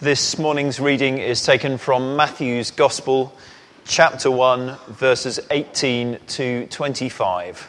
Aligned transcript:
This 0.00 0.38
morning's 0.38 0.78
reading 0.78 1.18
is 1.18 1.42
taken 1.42 1.76
from 1.76 2.14
Matthew's 2.14 2.70
Gospel, 2.70 3.36
chapter 3.84 4.30
1, 4.30 4.76
verses 4.86 5.40
18 5.50 6.20
to 6.28 6.68
25. 6.68 7.68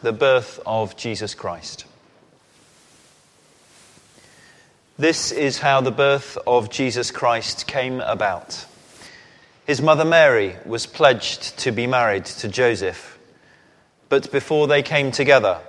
The 0.00 0.12
birth 0.14 0.60
of 0.64 0.96
Jesus 0.96 1.34
Christ. 1.34 1.84
This 4.96 5.30
is 5.30 5.58
how 5.58 5.82
the 5.82 5.92
birth 5.92 6.38
of 6.46 6.70
Jesus 6.70 7.10
Christ 7.10 7.66
came 7.66 8.00
about. 8.00 8.64
His 9.66 9.82
mother 9.82 10.06
Mary 10.06 10.56
was 10.64 10.86
pledged 10.86 11.58
to 11.58 11.70
be 11.70 11.86
married 11.86 12.24
to 12.24 12.48
Joseph, 12.48 13.18
but 14.08 14.32
before 14.32 14.66
they 14.68 14.82
came 14.82 15.10
together, 15.10 15.60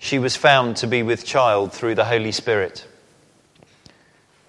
she 0.00 0.18
was 0.18 0.34
found 0.34 0.78
to 0.78 0.88
be 0.88 1.04
with 1.04 1.24
child 1.24 1.72
through 1.72 1.94
the 1.94 2.06
Holy 2.06 2.32
Spirit 2.32 2.88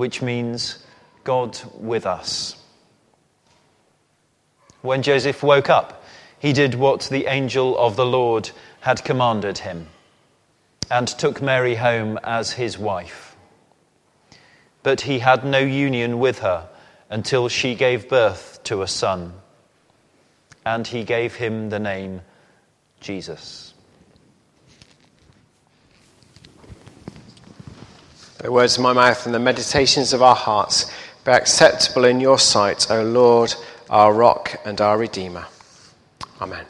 which 0.00 0.22
means 0.22 0.78
God 1.24 1.58
with 1.78 2.06
us. 2.06 2.56
When 4.80 5.02
Joseph 5.02 5.42
woke 5.42 5.68
up, 5.68 6.02
he 6.38 6.54
did 6.54 6.74
what 6.74 7.02
the 7.02 7.26
angel 7.26 7.76
of 7.76 7.96
the 7.96 8.06
Lord 8.06 8.50
had 8.80 9.04
commanded 9.04 9.58
him 9.58 9.88
and 10.90 11.06
took 11.06 11.42
Mary 11.42 11.74
home 11.74 12.18
as 12.24 12.52
his 12.52 12.78
wife. 12.78 13.36
But 14.82 15.02
he 15.02 15.18
had 15.18 15.44
no 15.44 15.58
union 15.58 16.18
with 16.18 16.38
her 16.38 16.70
until 17.10 17.50
she 17.50 17.74
gave 17.74 18.08
birth 18.08 18.60
to 18.64 18.80
a 18.80 18.88
son, 18.88 19.34
and 20.64 20.86
he 20.86 21.04
gave 21.04 21.34
him 21.34 21.68
the 21.68 21.78
name 21.78 22.22
Jesus. 23.00 23.69
The 28.42 28.50
words 28.50 28.78
of 28.78 28.82
my 28.82 28.94
mouth 28.94 29.26
and 29.26 29.34
the 29.34 29.38
meditations 29.38 30.14
of 30.14 30.22
our 30.22 30.34
hearts 30.34 30.90
be 31.26 31.30
acceptable 31.30 32.06
in 32.06 32.20
your 32.20 32.38
sight, 32.38 32.90
O 32.90 33.02
Lord, 33.02 33.54
our 33.90 34.14
rock 34.14 34.58
and 34.64 34.80
our 34.80 34.96
redeemer. 34.96 35.44
Amen. 36.40 36.64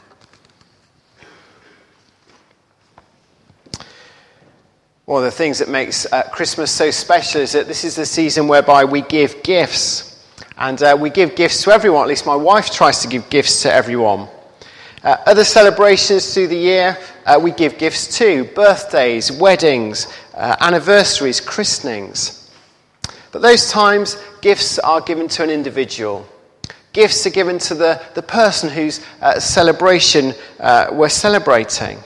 One 5.04 5.24
of 5.24 5.24
the 5.24 5.36
things 5.36 5.60
that 5.60 5.68
makes 5.68 6.12
uh, 6.12 6.24
Christmas 6.32 6.72
so 6.72 6.90
special 6.90 7.40
is 7.40 7.52
that 7.52 7.68
this 7.68 7.84
is 7.84 7.94
the 7.94 8.06
season 8.06 8.48
whereby 8.48 8.84
we 8.84 9.02
give 9.02 9.40
gifts. 9.44 10.26
And 10.58 10.82
uh, 10.82 10.96
we 10.98 11.08
give 11.08 11.36
gifts 11.36 11.62
to 11.62 11.70
everyone, 11.70 12.02
at 12.02 12.08
least 12.08 12.26
my 12.26 12.34
wife 12.34 12.72
tries 12.72 12.98
to 13.02 13.08
give 13.08 13.30
gifts 13.30 13.62
to 13.62 13.72
everyone. 13.72 14.28
Uh, 15.02 15.16
other 15.24 15.44
celebrations 15.44 16.34
through 16.34 16.48
the 16.48 16.56
year, 16.56 16.98
uh, 17.24 17.38
we 17.42 17.52
give 17.52 17.78
gifts 17.78 18.18
to 18.18 18.44
birthdays, 18.44 19.32
weddings, 19.32 20.08
uh, 20.40 20.56
anniversaries, 20.60 21.40
christenings. 21.40 22.50
But 23.30 23.42
those 23.42 23.70
times, 23.70 24.16
gifts 24.40 24.78
are 24.78 25.02
given 25.02 25.28
to 25.28 25.42
an 25.44 25.50
individual. 25.50 26.26
Gifts 26.94 27.26
are 27.26 27.30
given 27.30 27.58
to 27.58 27.74
the, 27.74 28.02
the 28.14 28.22
person 28.22 28.70
whose 28.70 29.04
uh, 29.20 29.38
celebration 29.38 30.34
uh, 30.58 30.88
we're 30.92 31.10
celebrating. 31.10 31.98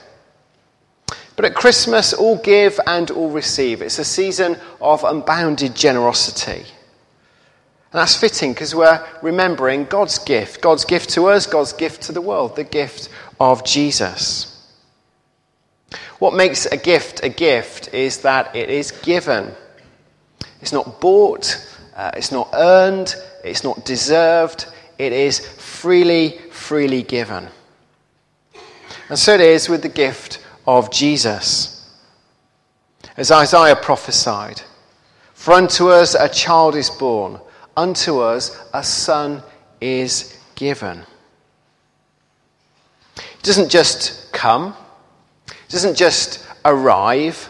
But 1.37 1.45
at 1.45 1.55
Christmas, 1.55 2.13
all 2.13 2.37
give 2.37 2.79
and 2.87 3.11
all 3.13 3.31
receive. 3.31 3.83
It's 3.83 3.99
a 4.01 4.05
season 4.05 4.59
of 4.81 5.05
unbounded 5.05 5.75
generosity. 5.75 6.67
And 7.93 8.01
that's 8.01 8.17
fitting 8.17 8.53
because 8.53 8.75
we're 8.75 9.07
remembering 9.23 9.85
God's 9.85 10.19
gift 10.19 10.61
God's 10.61 10.85
gift 10.85 11.11
to 11.11 11.27
us, 11.27 11.47
God's 11.47 11.73
gift 11.73 12.03
to 12.03 12.13
the 12.13 12.21
world, 12.21 12.57
the 12.57 12.65
gift 12.65 13.09
of 13.39 13.65
Jesus. 13.65 14.54
What 16.25 16.33
makes 16.33 16.65
a 16.65 16.79
gift 16.79 17.23
a 17.23 17.29
gift 17.29 17.93
is 17.93 18.23
that 18.23 18.57
it 18.57 18.71
is 18.71 18.93
given. 18.93 19.53
It's 20.63 20.73
not 20.73 20.99
bought, 20.99 21.55
uh, 21.95 22.13
it's 22.17 22.33
not 22.33 22.49
earned, 22.55 23.15
it's 23.45 23.63
not 23.63 23.85
deserved, 23.85 24.65
it 24.97 25.13
is 25.13 25.47
freely, 25.59 26.39
freely 26.51 27.03
given. 27.03 27.47
And 29.11 29.19
so 29.19 29.35
it 29.35 29.43
is 29.43 29.69
with 29.69 29.83
the 29.83 29.91
gift 29.91 30.43
of 30.67 30.91
Jesus. 30.91 31.95
As 33.19 33.31
Isaiah 33.31 33.77
prophesied, 33.77 34.63
For 35.35 35.53
unto 35.53 35.91
us 35.91 36.15
a 36.15 36.31
child 36.31 36.75
is 36.75 36.89
born 36.89 37.39
unto 37.77 38.21
us 38.21 38.67
a 38.73 38.83
son 38.83 39.43
is 39.79 40.35
given. 40.55 41.05
It 43.19 43.43
doesn't 43.43 43.69
just 43.69 44.33
come, 44.33 44.75
doesn't 45.75 45.97
just 45.97 46.47
arrive, 46.65 47.49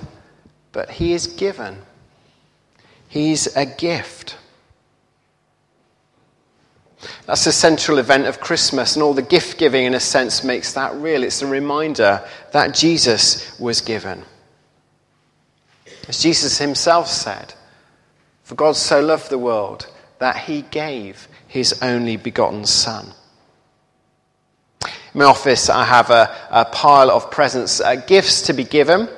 but 0.72 0.90
he 0.90 1.12
is 1.12 1.26
given. 1.26 1.78
He's 3.08 3.54
a 3.54 3.66
gift. 3.66 4.36
That's 7.26 7.44
the 7.44 7.52
central 7.52 7.98
event 7.98 8.26
of 8.26 8.40
Christmas, 8.40 8.96
and 8.96 9.02
all 9.02 9.14
the 9.14 9.22
gift 9.22 9.58
giving, 9.58 9.84
in 9.84 9.94
a 9.94 10.00
sense, 10.00 10.42
makes 10.42 10.72
that 10.72 10.94
real. 10.96 11.22
It's 11.22 11.42
a 11.42 11.46
reminder 11.46 12.26
that 12.52 12.74
Jesus 12.74 13.58
was 13.60 13.80
given. 13.80 14.24
As 16.08 16.22
Jesus 16.22 16.58
himself 16.58 17.08
said, 17.08 17.54
For 18.42 18.54
God 18.54 18.76
so 18.76 19.00
loved 19.00 19.30
the 19.30 19.38
world 19.38 19.86
that 20.18 20.36
he 20.38 20.62
gave 20.62 21.28
his 21.46 21.74
only 21.82 22.16
begotten 22.16 22.64
Son. 22.64 23.12
My 25.16 25.26
office, 25.26 25.70
I 25.70 25.84
have 25.84 26.10
a, 26.10 26.34
a 26.50 26.64
pile 26.64 27.08
of 27.08 27.30
presents, 27.30 27.80
uh, 27.80 27.94
gifts 27.94 28.42
to 28.42 28.52
be 28.52 28.64
given. 28.64 29.08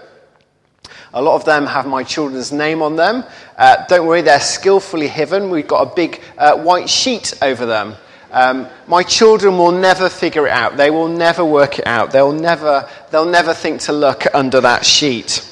A 1.15 1.23
lot 1.23 1.37
of 1.37 1.47
them 1.47 1.65
have 1.65 1.87
my 1.87 2.03
children's 2.03 2.53
name 2.53 2.83
on 2.83 2.97
them. 2.97 3.25
Uh, 3.57 3.87
don't 3.87 4.07
worry, 4.07 4.21
they're 4.21 4.39
skillfully 4.39 5.09
hidden. 5.09 5.49
We've 5.49 5.67
got 5.67 5.91
a 5.91 5.95
big 5.95 6.21
uh, 6.37 6.59
white 6.59 6.91
sheet 6.91 7.33
over 7.41 7.65
them. 7.65 7.95
Um, 8.31 8.69
my 8.87 9.03
children 9.03 9.57
will 9.57 9.73
never 9.73 10.11
figure 10.11 10.47
it 10.47 10.51
out. 10.53 10.77
They 10.77 10.91
will 10.91 11.09
never 11.09 11.43
work 11.43 11.79
it 11.79 11.87
out. 11.87 12.11
They'll 12.11 12.33
never, 12.33 12.87
they'll 13.11 13.25
never 13.25 13.55
think 13.55 13.81
to 13.83 13.95
look 13.95 14.25
under 14.35 14.61
that 14.61 14.85
sheet. 14.85 15.49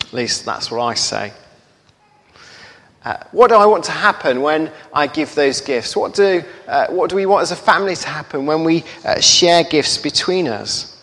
At 0.00 0.14
least 0.14 0.46
that's 0.46 0.70
what 0.70 0.80
I 0.80 0.94
say. 0.94 1.34
Uh, 3.04 3.16
what 3.32 3.48
do 3.48 3.56
I 3.56 3.66
want 3.66 3.84
to 3.84 3.92
happen 3.92 4.42
when 4.42 4.70
I 4.92 5.08
give 5.08 5.34
those 5.34 5.60
gifts? 5.60 5.96
What 5.96 6.14
do, 6.14 6.44
uh, 6.68 6.86
what 6.88 7.10
do 7.10 7.16
we 7.16 7.26
want 7.26 7.42
as 7.42 7.50
a 7.50 7.56
family 7.56 7.96
to 7.96 8.08
happen 8.08 8.46
when 8.46 8.62
we 8.62 8.84
uh, 9.04 9.20
share 9.20 9.64
gifts 9.64 9.98
between 9.98 10.46
us? 10.46 11.02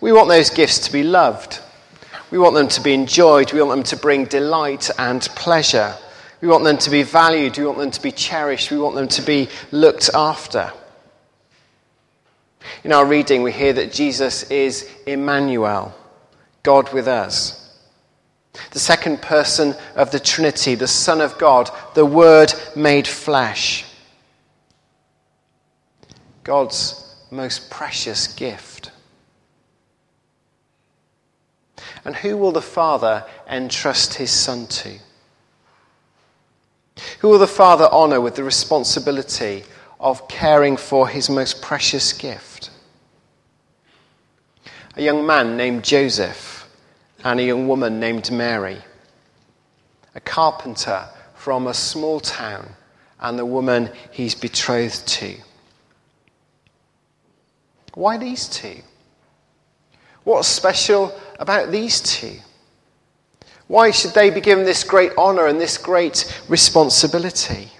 We 0.00 0.12
want 0.12 0.28
those 0.28 0.50
gifts 0.50 0.80
to 0.80 0.92
be 0.92 1.02
loved. 1.02 1.60
We 2.30 2.38
want 2.38 2.54
them 2.54 2.68
to 2.68 2.80
be 2.82 2.92
enjoyed. 2.92 3.52
We 3.52 3.62
want 3.62 3.76
them 3.76 3.84
to 3.84 3.96
bring 3.96 4.26
delight 4.26 4.90
and 4.98 5.22
pleasure. 5.22 5.94
We 6.42 6.48
want 6.48 6.64
them 6.64 6.76
to 6.78 6.90
be 6.90 7.02
valued. 7.02 7.56
We 7.56 7.64
want 7.64 7.78
them 7.78 7.90
to 7.90 8.02
be 8.02 8.12
cherished. 8.12 8.70
We 8.70 8.78
want 8.78 8.96
them 8.96 9.08
to 9.08 9.22
be 9.22 9.48
looked 9.72 10.10
after. 10.12 10.72
In 12.84 12.92
our 12.92 13.06
reading, 13.06 13.42
we 13.42 13.52
hear 13.52 13.72
that 13.72 13.92
Jesus 13.92 14.50
is 14.50 14.90
Emmanuel, 15.06 15.94
God 16.62 16.92
with 16.92 17.08
us. 17.08 17.65
The 18.70 18.78
second 18.78 19.22
person 19.22 19.74
of 19.94 20.10
the 20.10 20.20
Trinity, 20.20 20.74
the 20.74 20.86
Son 20.86 21.20
of 21.20 21.38
God, 21.38 21.70
the 21.94 22.06
Word 22.06 22.52
made 22.74 23.06
flesh. 23.06 23.84
God's 26.44 27.14
most 27.30 27.70
precious 27.70 28.28
gift. 28.28 28.90
And 32.04 32.14
who 32.14 32.36
will 32.36 32.52
the 32.52 32.62
Father 32.62 33.24
entrust 33.50 34.14
his 34.14 34.30
son 34.30 34.68
to? 34.68 34.98
Who 37.18 37.28
will 37.28 37.40
the 37.40 37.48
Father 37.48 37.88
honor 37.90 38.20
with 38.20 38.36
the 38.36 38.44
responsibility 38.44 39.64
of 39.98 40.28
caring 40.28 40.76
for 40.76 41.08
his 41.08 41.28
most 41.28 41.60
precious 41.60 42.12
gift? 42.12 42.70
A 44.94 45.02
young 45.02 45.26
man 45.26 45.56
named 45.56 45.82
Joseph 45.82 46.45
and 47.26 47.40
a 47.40 47.42
young 47.42 47.66
woman 47.66 47.98
named 47.98 48.30
Mary. 48.30 48.78
A 50.14 50.20
carpenter 50.20 51.08
from 51.34 51.66
a 51.66 51.74
small 51.74 52.20
town 52.20 52.68
and 53.18 53.36
the 53.36 53.44
woman 53.44 53.90
he's 54.12 54.36
betrothed 54.36 55.08
to. 55.08 55.34
Why 57.94 58.16
these 58.16 58.48
two? 58.48 58.76
What's 60.22 60.46
special 60.46 61.12
about 61.40 61.72
these 61.72 62.00
two? 62.00 62.36
Why 63.66 63.90
should 63.90 64.14
they 64.14 64.30
be 64.30 64.40
given 64.40 64.64
this 64.64 64.84
great 64.84 65.10
honor 65.18 65.46
and 65.46 65.60
this 65.60 65.78
great 65.78 66.32
responsibility? 66.48 67.70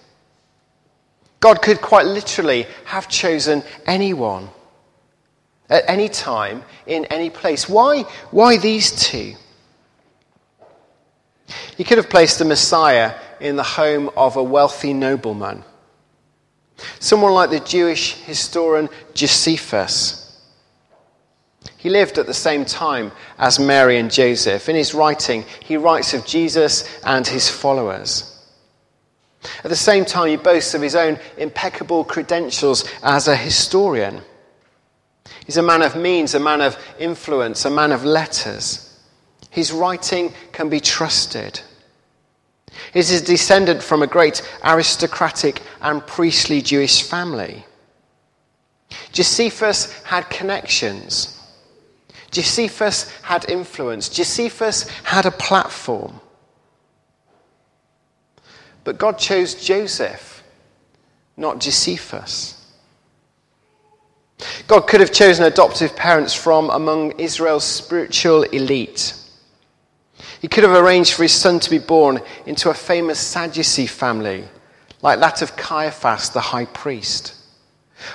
God 1.38 1.62
could 1.62 1.80
quite 1.80 2.06
literally 2.06 2.66
have 2.86 3.06
chosen 3.08 3.62
anyone 3.86 4.48
at 5.68 5.84
any 5.88 6.08
time, 6.08 6.62
in 6.86 7.04
any 7.06 7.30
place. 7.30 7.68
Why, 7.68 8.02
why 8.30 8.56
these 8.56 8.90
two? 8.90 9.34
He 11.76 11.84
could 11.84 11.98
have 11.98 12.10
placed 12.10 12.38
the 12.38 12.44
Messiah 12.44 13.14
in 13.40 13.56
the 13.56 13.62
home 13.62 14.10
of 14.16 14.36
a 14.36 14.42
wealthy 14.42 14.92
nobleman, 14.92 15.64
someone 16.98 17.32
like 17.32 17.50
the 17.50 17.60
Jewish 17.60 18.14
historian 18.14 18.88
Josephus 19.14 20.26
he 21.86 21.90
lived 21.90 22.18
at 22.18 22.26
the 22.26 22.34
same 22.34 22.64
time 22.64 23.12
as 23.38 23.60
Mary 23.60 23.98
and 23.98 24.10
Joseph. 24.10 24.68
In 24.68 24.74
his 24.74 24.92
writing, 24.92 25.44
he 25.60 25.76
writes 25.76 26.14
of 26.14 26.26
Jesus 26.26 26.82
and 27.04 27.24
his 27.24 27.48
followers. 27.48 28.32
At 29.62 29.70
the 29.70 29.76
same 29.76 30.04
time, 30.04 30.28
he 30.28 30.36
boasts 30.36 30.74
of 30.74 30.82
his 30.82 30.96
own 30.96 31.16
impeccable 31.36 32.02
credentials 32.02 32.84
as 33.04 33.28
a 33.28 33.36
historian. 33.36 34.20
He's 35.46 35.56
a 35.56 35.62
man 35.62 35.82
of 35.82 35.94
means, 35.94 36.34
a 36.34 36.40
man 36.40 36.60
of 36.60 36.76
influence, 36.98 37.64
a 37.64 37.70
man 37.70 37.92
of 37.92 38.04
letters. 38.04 38.82
His 39.48 39.72
writing 39.72 40.34
can 40.52 40.68
be 40.68 40.80
trusted. 40.80 41.60
He 42.92 42.98
is 42.98 43.22
descendant 43.22 43.82
from 43.82 44.02
a 44.02 44.08
great 44.08 44.42
aristocratic 44.64 45.62
and 45.80 46.04
priestly 46.04 46.60
Jewish 46.60 47.02
family. 47.02 47.64
Josephus 49.12 49.92
had 50.02 50.28
connections. 50.28 51.40
Josephus 52.32 53.08
had 53.22 53.48
influence, 53.48 54.08
Josephus 54.08 54.88
had 55.04 55.26
a 55.26 55.30
platform. 55.30 56.20
But 58.82 58.98
God 58.98 59.18
chose 59.18 59.54
Joseph, 59.54 60.42
not 61.36 61.60
Josephus. 61.60 62.55
God 64.66 64.82
could 64.82 65.00
have 65.00 65.12
chosen 65.12 65.44
adoptive 65.44 65.96
parents 65.96 66.34
from 66.34 66.70
among 66.70 67.12
Israel's 67.18 67.64
spiritual 67.64 68.42
elite. 68.42 69.14
He 70.40 70.48
could 70.48 70.64
have 70.64 70.72
arranged 70.72 71.14
for 71.14 71.22
his 71.22 71.32
son 71.32 71.58
to 71.60 71.70
be 71.70 71.78
born 71.78 72.20
into 72.44 72.70
a 72.70 72.74
famous 72.74 73.18
Sadducee 73.18 73.86
family, 73.86 74.44
like 75.02 75.20
that 75.20 75.42
of 75.42 75.56
Caiaphas, 75.56 76.30
the 76.30 76.40
high 76.40 76.66
priest, 76.66 77.34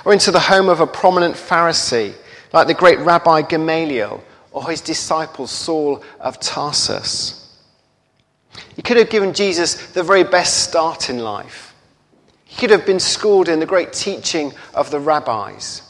or 0.04 0.12
into 0.12 0.30
the 0.30 0.40
home 0.40 0.68
of 0.68 0.80
a 0.80 0.86
prominent 0.86 1.34
Pharisee, 1.34 2.14
like 2.52 2.66
the 2.66 2.74
great 2.74 2.98
Rabbi 3.00 3.42
Gamaliel 3.42 4.22
or 4.52 4.70
his 4.70 4.80
disciple 4.80 5.46
Saul 5.46 6.02
of 6.20 6.38
Tarsus. 6.38 7.38
He 8.76 8.82
could 8.82 8.98
have 8.98 9.10
given 9.10 9.32
Jesus 9.32 9.92
the 9.92 10.02
very 10.02 10.24
best 10.24 10.68
start 10.68 11.10
in 11.10 11.18
life. 11.18 11.74
He 12.44 12.60
could 12.60 12.70
have 12.70 12.86
been 12.86 13.00
schooled 13.00 13.48
in 13.48 13.60
the 13.60 13.66
great 13.66 13.92
teaching 13.92 14.52
of 14.74 14.90
the 14.90 15.00
rabbis. 15.00 15.82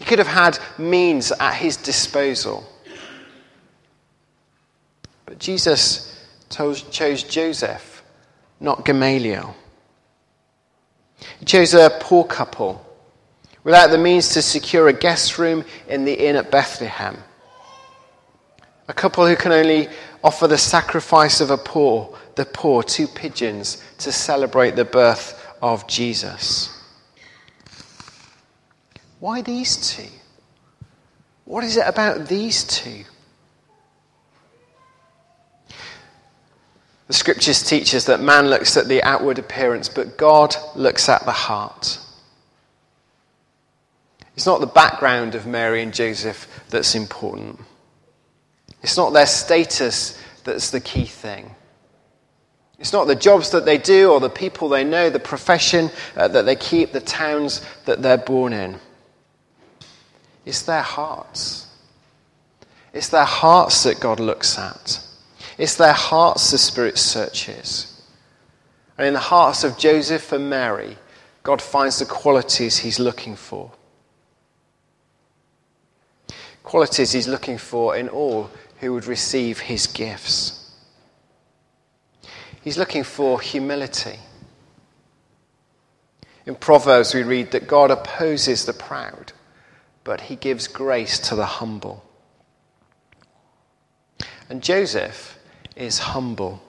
He 0.00 0.06
could 0.06 0.18
have 0.18 0.26
had 0.26 0.58
means 0.78 1.30
at 1.30 1.54
his 1.54 1.76
disposal. 1.76 2.66
But 5.26 5.38
Jesus 5.38 6.10
chose 6.48 7.22
Joseph, 7.22 8.02
not 8.58 8.86
Gamaliel. 8.86 9.54
He 11.38 11.44
chose 11.44 11.74
a 11.74 11.96
poor 12.00 12.24
couple 12.24 12.84
without 13.62 13.90
the 13.90 13.98
means 13.98 14.30
to 14.30 14.42
secure 14.42 14.88
a 14.88 14.92
guest 14.94 15.38
room 15.38 15.66
in 15.86 16.06
the 16.06 16.14
inn 16.14 16.34
at 16.34 16.50
Bethlehem. 16.50 17.18
A 18.88 18.94
couple 18.94 19.26
who 19.26 19.36
can 19.36 19.52
only 19.52 19.88
offer 20.24 20.46
the 20.46 20.58
sacrifice 20.58 21.42
of 21.42 21.50
a 21.50 21.58
poor, 21.58 22.18
the 22.36 22.46
poor, 22.46 22.82
two 22.82 23.06
pigeons 23.06 23.84
to 23.98 24.10
celebrate 24.10 24.76
the 24.76 24.84
birth 24.86 25.46
of 25.60 25.86
Jesus. 25.86 26.79
Why 29.20 29.42
these 29.42 29.94
two? 29.94 30.08
What 31.44 31.62
is 31.62 31.76
it 31.76 31.86
about 31.86 32.26
these 32.26 32.64
two? 32.64 33.04
The 37.06 37.12
scriptures 37.12 37.62
teach 37.62 37.94
us 37.94 38.04
that 38.04 38.20
man 38.20 38.48
looks 38.48 38.76
at 38.76 38.88
the 38.88 39.02
outward 39.02 39.38
appearance, 39.38 39.88
but 39.88 40.16
God 40.16 40.54
looks 40.74 41.08
at 41.08 41.24
the 41.24 41.32
heart. 41.32 41.98
It's 44.36 44.46
not 44.46 44.60
the 44.60 44.66
background 44.66 45.34
of 45.34 45.46
Mary 45.46 45.82
and 45.82 45.92
Joseph 45.92 46.64
that's 46.70 46.94
important. 46.94 47.58
It's 48.82 48.96
not 48.96 49.12
their 49.12 49.26
status 49.26 50.18
that's 50.44 50.70
the 50.70 50.80
key 50.80 51.04
thing. 51.04 51.54
It's 52.78 52.94
not 52.94 53.06
the 53.06 53.14
jobs 53.14 53.50
that 53.50 53.66
they 53.66 53.76
do 53.76 54.10
or 54.10 54.20
the 54.20 54.30
people 54.30 54.70
they 54.70 54.84
know, 54.84 55.10
the 55.10 55.20
profession 55.20 55.90
uh, 56.16 56.28
that 56.28 56.46
they 56.46 56.56
keep, 56.56 56.92
the 56.92 57.00
towns 57.00 57.60
that 57.84 58.00
they're 58.00 58.16
born 58.16 58.54
in. 58.54 58.78
It's 60.44 60.62
their 60.62 60.82
hearts. 60.82 61.66
It's 62.92 63.08
their 63.08 63.24
hearts 63.24 63.84
that 63.84 64.00
God 64.00 64.20
looks 64.20 64.58
at. 64.58 65.00
It's 65.58 65.76
their 65.76 65.92
hearts 65.92 66.50
the 66.50 66.58
Spirit 66.58 66.98
searches. 66.98 68.02
And 68.98 69.06
in 69.06 69.14
the 69.14 69.20
hearts 69.20 69.64
of 69.64 69.78
Joseph 69.78 70.32
and 70.32 70.50
Mary, 70.50 70.96
God 71.42 71.62
finds 71.62 71.98
the 71.98 72.04
qualities 72.04 72.78
he's 72.78 72.98
looking 72.98 73.36
for 73.36 73.72
qualities 76.70 77.10
he's 77.10 77.26
looking 77.26 77.58
for 77.58 77.96
in 77.96 78.08
all 78.08 78.48
who 78.78 78.92
would 78.92 79.04
receive 79.04 79.58
his 79.58 79.88
gifts. 79.88 80.70
He's 82.62 82.78
looking 82.78 83.02
for 83.02 83.40
humility. 83.40 84.20
In 86.46 86.54
Proverbs, 86.54 87.12
we 87.12 87.24
read 87.24 87.50
that 87.50 87.66
God 87.66 87.90
opposes 87.90 88.66
the 88.66 88.72
proud, 88.72 89.32
but 90.04 90.22
he 90.22 90.36
gives 90.36 90.66
grace 90.68 91.18
to 91.18 91.34
the 91.34 91.46
humble. 91.46 92.04
And 94.48 94.62
Joseph 94.62 95.38
is 95.76 95.98
humble. 95.98 96.62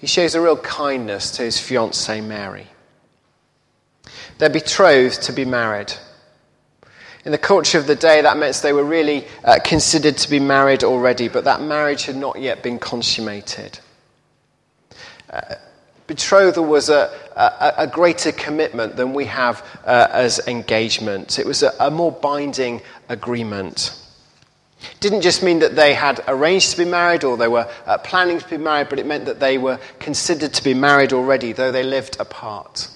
He 0.00 0.06
shows 0.06 0.34
a 0.34 0.40
real 0.40 0.56
kindness 0.56 1.30
to 1.32 1.42
his 1.42 1.56
fiancée 1.56 2.24
Mary. 2.24 2.66
They're 4.38 4.50
betrothed 4.50 5.22
to 5.22 5.32
be 5.32 5.44
married. 5.44 5.92
In 7.24 7.32
the 7.32 7.38
culture 7.38 7.78
of 7.78 7.86
the 7.86 7.96
day, 7.96 8.20
that 8.22 8.36
meant 8.36 8.56
they 8.56 8.72
were 8.72 8.84
really 8.84 9.26
uh, 9.42 9.58
considered 9.64 10.16
to 10.18 10.30
be 10.30 10.38
married 10.38 10.84
already, 10.84 11.28
but 11.28 11.44
that 11.44 11.60
marriage 11.60 12.04
had 12.04 12.16
not 12.16 12.40
yet 12.40 12.62
been 12.62 12.78
consummated. 12.78 13.78
Uh, 15.28 15.56
betrothal 16.06 16.64
was 16.64 16.88
a, 16.88 17.10
a, 17.36 17.74
a, 17.78 17.86
greater 17.86 18.32
commitment 18.32 18.96
than 18.96 19.12
we 19.12 19.24
have 19.26 19.64
uh, 19.84 20.08
as 20.10 20.46
engagement. 20.46 21.38
It 21.38 21.46
was 21.46 21.62
a, 21.62 21.72
a 21.80 21.90
more 21.90 22.12
binding 22.12 22.82
agreement. 23.08 24.00
It 24.80 25.00
didn't 25.00 25.22
just 25.22 25.42
mean 25.42 25.60
that 25.60 25.74
they 25.74 25.94
had 25.94 26.22
arranged 26.28 26.72
to 26.72 26.78
be 26.78 26.84
married 26.84 27.24
or 27.24 27.36
they 27.36 27.48
were 27.48 27.68
uh, 27.86 27.98
planning 27.98 28.38
to 28.38 28.48
be 28.48 28.58
married, 28.58 28.88
but 28.88 28.98
it 28.98 29.06
meant 29.06 29.24
that 29.26 29.40
they 29.40 29.58
were 29.58 29.80
considered 29.98 30.54
to 30.54 30.62
be 30.62 30.74
married 30.74 31.12
already, 31.12 31.52
though 31.52 31.72
they 31.72 31.82
lived 31.82 32.18
apart. 32.20 32.88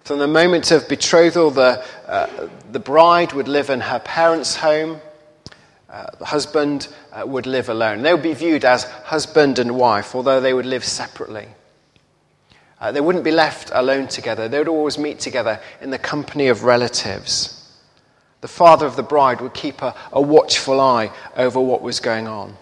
From 0.00 0.18
the 0.18 0.26
moment 0.26 0.72
of 0.72 0.88
betrothal, 0.88 1.50
the, 1.50 1.84
uh, 2.08 2.48
the 2.72 2.80
bride 2.80 3.32
would 3.32 3.46
live 3.46 3.70
in 3.70 3.80
her 3.80 4.00
parents' 4.00 4.56
home. 4.56 5.00
Uh, 5.88 6.06
the 6.18 6.24
husband 6.24 6.88
uh, 7.12 7.24
would 7.26 7.46
live 7.46 7.68
alone. 7.68 8.02
They 8.02 8.12
would 8.12 8.22
be 8.22 8.34
viewed 8.34 8.64
as 8.64 8.84
husband 8.84 9.58
and 9.58 9.76
wife, 9.76 10.14
although 10.14 10.40
they 10.40 10.54
would 10.54 10.66
live 10.66 10.84
separately. 10.84 11.48
Uh, 12.80 12.90
they 12.90 13.00
wouldn't 13.00 13.24
be 13.24 13.30
left 13.30 13.70
alone 13.74 14.08
together. 14.08 14.48
They 14.48 14.58
would 14.58 14.68
always 14.68 14.96
meet 14.96 15.20
together 15.20 15.60
in 15.82 15.90
the 15.90 15.98
company 15.98 16.48
of 16.48 16.64
relatives. 16.64 17.56
The 18.40 18.48
father 18.48 18.86
of 18.86 18.96
the 18.96 19.02
bride 19.02 19.42
would 19.42 19.52
keep 19.52 19.82
a, 19.82 19.94
a 20.12 20.20
watchful 20.20 20.80
eye 20.80 21.12
over 21.36 21.60
what 21.60 21.82
was 21.82 22.00
going 22.00 22.26
on. 22.26 22.56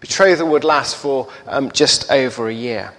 Betrothal 0.00 0.48
would 0.48 0.64
last 0.64 0.96
for 0.96 1.28
um, 1.46 1.70
just 1.70 2.10
over 2.10 2.48
a 2.48 2.54
year. 2.54 2.92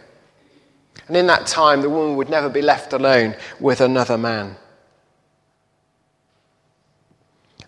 And 1.07 1.17
in 1.17 1.27
that 1.27 1.47
time, 1.47 1.81
the 1.81 1.89
woman 1.89 2.15
would 2.15 2.29
never 2.29 2.49
be 2.49 2.61
left 2.61 2.93
alone 2.93 3.35
with 3.59 3.81
another 3.81 4.17
man. 4.17 4.55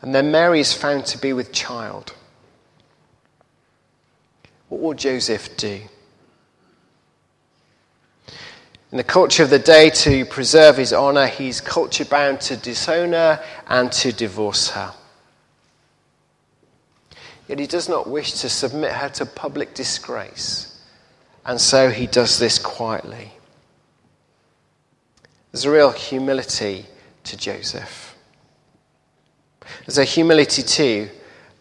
And 0.02 0.16
then 0.16 0.32
Mary 0.32 0.60
is 0.60 0.74
found 0.74 1.06
to 1.08 1.18
be 1.18 1.34
with 1.34 1.52
child. 1.52 2.14
What 4.70 4.82
will 4.82 4.94
Joseph 4.94 5.58
do? 5.58 5.82
In 8.92 8.98
the 8.98 9.04
culture 9.06 9.44
of 9.44 9.50
the 9.50 9.60
day, 9.60 9.90
to 9.90 10.26
preserve 10.26 10.76
his 10.76 10.92
honour, 10.92 11.28
he's 11.28 11.62
culture 11.62 12.04
bound 12.04 12.42
to 12.42 12.58
disown 12.58 13.14
her 13.14 13.42
and 13.68 13.90
to 13.94 14.12
divorce 14.12 14.72
her. 14.72 14.94
Yet 17.48 17.60
he 17.60 17.68
does 17.68 17.88
not 17.88 18.10
wish 18.10 18.34
to 18.42 18.50
submit 18.50 18.92
her 18.92 19.08
to 19.10 19.26
public 19.26 19.74
disgrace, 19.74 20.78
and 21.46 21.60
so 21.60 21.90
he 21.90 22.06
does 22.06 22.38
this 22.38 22.60
quietly. 22.60 23.32
There's 25.52 25.64
a 25.64 25.72
real 25.72 25.92
humility 25.92 26.86
to 27.24 27.38
Joseph. 27.38 28.18
There's 29.86 29.98
a 29.98 30.04
humility 30.04 30.64
too 30.64 31.10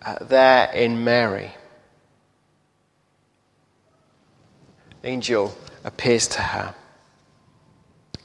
uh, 0.03 0.17
there 0.23 0.71
in 0.73 1.05
Mary. 1.05 1.53
angel 5.03 5.57
appears 5.83 6.29
to 6.29 6.43
her 6.43 6.75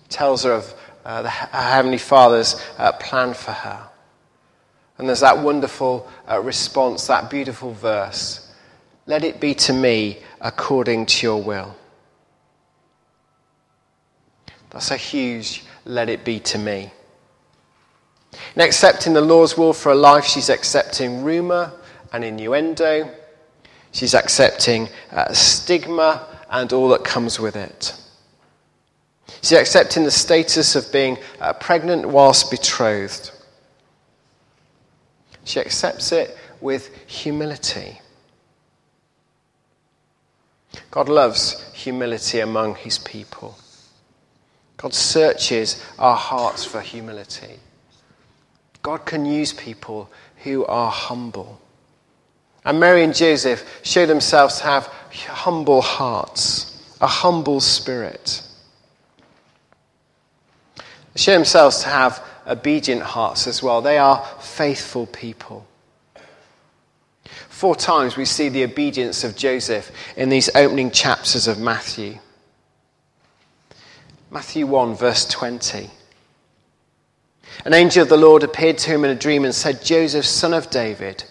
tells 0.09 0.43
her 0.43 0.53
of 0.53 0.73
uh, 1.05 1.21
the, 1.21 1.29
Heavenly 1.29 1.97
Father's 1.97 2.61
uh, 2.77 2.91
plan 2.93 3.33
for 3.33 3.51
her. 3.51 3.87
And 4.97 5.07
there's 5.07 5.19
that 5.19 5.37
wonderful 5.39 6.09
uh, 6.29 6.39
response, 6.39 7.07
that 7.07 7.29
beautiful 7.29 7.73
verse 7.73 8.51
Let 9.07 9.23
it 9.23 9.39
be 9.39 9.53
to 9.55 9.73
me 9.73 10.17
according 10.41 11.05
to 11.07 11.27
your 11.27 11.43
will. 11.43 11.75
That's 14.71 14.91
a 14.91 14.97
huge 14.97 15.63
let 15.85 16.09
it 16.09 16.25
be 16.25 16.39
to 16.39 16.57
me. 16.57 16.91
In 18.55 18.61
accepting 18.61 19.13
the 19.13 19.21
Lord's 19.21 19.57
will 19.57 19.73
for 19.73 19.89
her 19.89 19.95
life, 19.95 20.25
she's 20.25 20.49
accepting 20.49 21.23
rumour 21.23 21.71
and 22.11 22.23
innuendo. 22.23 23.09
She's 23.91 24.13
accepting 24.13 24.89
uh, 25.11 25.31
stigma 25.31 26.27
and 26.49 26.73
all 26.73 26.89
that 26.89 27.03
comes 27.03 27.39
with 27.39 27.55
it. 27.55 27.95
She's 29.45 29.59
accepting 29.59 30.05
the 30.05 30.09
status 30.09 30.75
of 30.75 30.91
being 30.91 31.19
uh, 31.39 31.53
pregnant 31.53 32.07
whilst 32.07 32.49
betrothed. 32.49 33.29
She 35.43 35.59
accepts 35.59 36.11
it 36.11 36.35
with 36.61 36.89
humility. 37.05 37.99
God 40.89 41.09
loves 41.09 41.63
humility 41.73 42.39
among 42.39 42.73
his 42.73 42.97
people. 42.97 43.55
God 44.77 44.95
searches 44.95 45.79
our 45.99 46.15
hearts 46.15 46.65
for 46.65 46.81
humility. 46.81 47.59
God 48.81 49.05
can 49.05 49.27
use 49.27 49.53
people 49.53 50.09
who 50.37 50.65
are 50.65 50.89
humble. 50.89 51.61
And 52.65 52.79
Mary 52.79 53.03
and 53.03 53.13
Joseph 53.13 53.81
show 53.83 54.07
themselves 54.07 54.57
to 54.57 54.63
have 54.63 54.87
humble 55.13 55.83
hearts, 55.83 56.81
a 56.99 57.05
humble 57.05 57.59
spirit. 57.61 58.41
Show 61.15 61.33
themselves 61.33 61.79
to 61.79 61.89
have 61.89 62.23
obedient 62.45 63.01
hearts 63.01 63.47
as 63.47 63.63
well. 63.63 63.81
They 63.81 63.97
are 63.97 64.25
faithful 64.39 65.05
people. 65.07 65.65
Four 67.49 67.75
times 67.75 68.17
we 68.17 68.25
see 68.25 68.49
the 68.49 68.65
obedience 68.65 69.23
of 69.23 69.37
Joseph 69.37 69.89
in 70.17 70.29
these 70.29 70.49
opening 70.55 70.91
chapters 70.91 71.47
of 71.47 71.57
Matthew. 71.57 72.19
Matthew 74.29 74.67
1, 74.67 74.95
verse 74.95 75.25
20. 75.25 75.89
An 77.63 77.73
angel 77.73 78.03
of 78.03 78.09
the 78.09 78.17
Lord 78.17 78.43
appeared 78.43 78.77
to 78.79 78.91
him 78.91 79.05
in 79.05 79.11
a 79.11 79.15
dream 79.15 79.45
and 79.45 79.55
said, 79.55 79.85
Joseph, 79.85 80.25
son 80.25 80.53
of 80.53 80.69
David, 80.69 81.23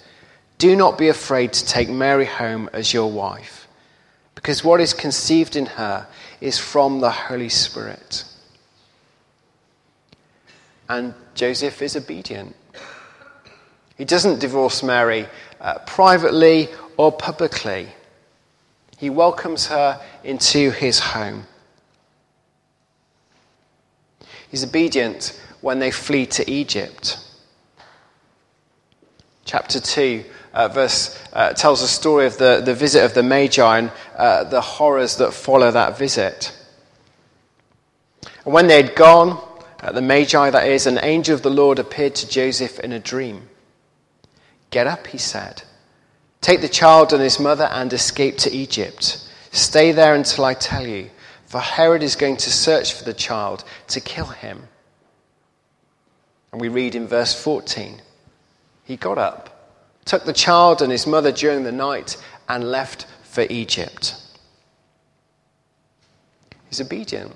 do 0.57 0.75
not 0.75 0.97
be 0.97 1.09
afraid 1.09 1.53
to 1.53 1.67
take 1.67 1.91
Mary 1.91 2.25
home 2.25 2.71
as 2.73 2.95
your 2.95 3.13
wife, 3.13 3.69
because 4.35 4.65
what 4.65 4.81
is 4.81 4.95
conceived 4.95 5.57
in 5.57 5.67
her 5.67 6.07
is 6.41 6.59
from 6.59 7.01
the 7.01 7.11
Holy 7.11 7.51
Spirit. 7.51 8.25
And 10.89 11.15
Joseph 11.35 11.81
is 11.83 11.97
obedient. 11.97 12.55
He 13.97 14.05
doesn't 14.05 14.41
divorce 14.41 14.83
Mary 14.83 15.27
uh, 15.61 15.79
privately 15.81 16.69
or 16.97 17.13
publicly. 17.13 17.89
He 18.99 19.11
welcomes 19.11 19.67
her 19.67 20.01
into 20.23 20.71
his 20.71 20.99
home. 20.99 21.47
He's 24.51 24.65
obedient 24.65 25.41
when 25.61 25.79
they 25.79 25.91
flee 25.91 26.27
to 26.27 26.49
Egypt. 26.51 27.19
Chapter 29.45 29.81
2, 29.81 30.25
uh, 30.53 30.69
verse, 30.69 31.19
uh, 31.33 31.53
tells 31.53 31.83
a 31.83 31.89
story 31.89 32.27
of 32.27 32.39
the, 32.39 32.63
the 32.65 32.75
visit 32.75 33.05
of 33.05 33.15
the 33.15 33.23
Magi 33.23 33.79
and 33.79 33.93
uh, 34.17 34.45
the 34.45 34.61
horrors 34.61 35.17
that 35.17 35.33
follow 35.33 35.71
that 35.71 35.99
visit. 35.99 36.57
And 38.45 38.55
when 38.55 38.67
they 38.67 38.81
had 38.81 38.95
gone, 38.95 39.41
Uh, 39.85 39.93
the 39.93 40.01
Magi, 40.01 40.49
that 40.49 40.67
is, 40.67 40.87
an 40.87 40.99
angel 41.03 41.35
of 41.35 41.43
the 41.43 41.51
Lord 41.51 41.79
appeared 41.79 42.15
to 42.15 42.29
Joseph 42.29 42.81
in 42.81 42.93
a 42.93 42.99
dream. 42.99 43.51
Get 44.71 44.87
up, 44.87 45.07
he 45.09 45.19
said. 45.19 45.63
Take 46.41 46.63
the 46.63 46.71
child 46.71 47.13
and 47.13 47.23
his 47.23 47.39
mother 47.39 47.65
and 47.65 47.93
escape 47.93 48.39
to 48.39 48.51
Egypt. 48.51 49.29
Stay 49.53 49.93
there 49.93 50.15
until 50.15 50.47
I 50.47 50.55
tell 50.55 50.87
you, 50.87 51.11
for 51.45 51.61
Herod 51.61 52.03
is 52.03 52.17
going 52.17 52.39
to 52.39 52.51
search 52.51 52.95
for 52.95 53.05
the 53.05 53.13
child 53.13 53.63
to 53.89 54.01
kill 54.01 54.25
him. 54.25 54.69
And 56.51 56.63
we 56.63 56.69
read 56.69 56.95
in 56.95 57.07
verse 57.07 57.35
14 57.35 58.01
He 58.85 58.97
got 58.97 59.19
up, 59.19 59.77
took 60.07 60.25
the 60.25 60.33
child 60.33 60.81
and 60.81 60.91
his 60.91 61.07
mother 61.07 61.31
during 61.31 61.63
the 61.63 61.73
night, 61.73 62.17
and 62.49 62.65
left 62.65 63.07
for 63.23 63.45
Egypt. 63.51 64.15
He's 66.71 66.81
obedient 66.81 67.35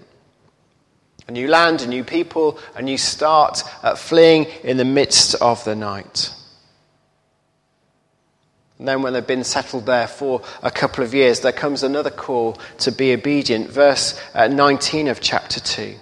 a 1.28 1.30
new 1.30 1.46
land, 1.46 1.82
a 1.82 1.86
new 1.86 2.02
people, 2.02 2.58
a 2.74 2.80
new 2.80 2.96
start, 2.96 3.62
uh, 3.82 3.94
fleeing 3.94 4.46
in 4.64 4.78
the 4.78 4.84
midst 4.84 5.34
of 5.42 5.62
the 5.64 5.76
night. 5.76 6.32
And 8.78 8.88
then, 8.88 9.02
when 9.02 9.12
they've 9.12 9.26
been 9.26 9.44
settled 9.44 9.84
there 9.84 10.06
for 10.06 10.40
a 10.62 10.70
couple 10.70 11.04
of 11.04 11.12
years, 11.12 11.40
there 11.40 11.52
comes 11.52 11.82
another 11.82 12.10
call 12.10 12.56
to 12.78 12.90
be 12.90 13.12
obedient. 13.12 13.68
Verse 13.68 14.18
uh, 14.32 14.48
19 14.48 15.08
of 15.08 15.20
chapter 15.20 15.60
2. 15.60 15.96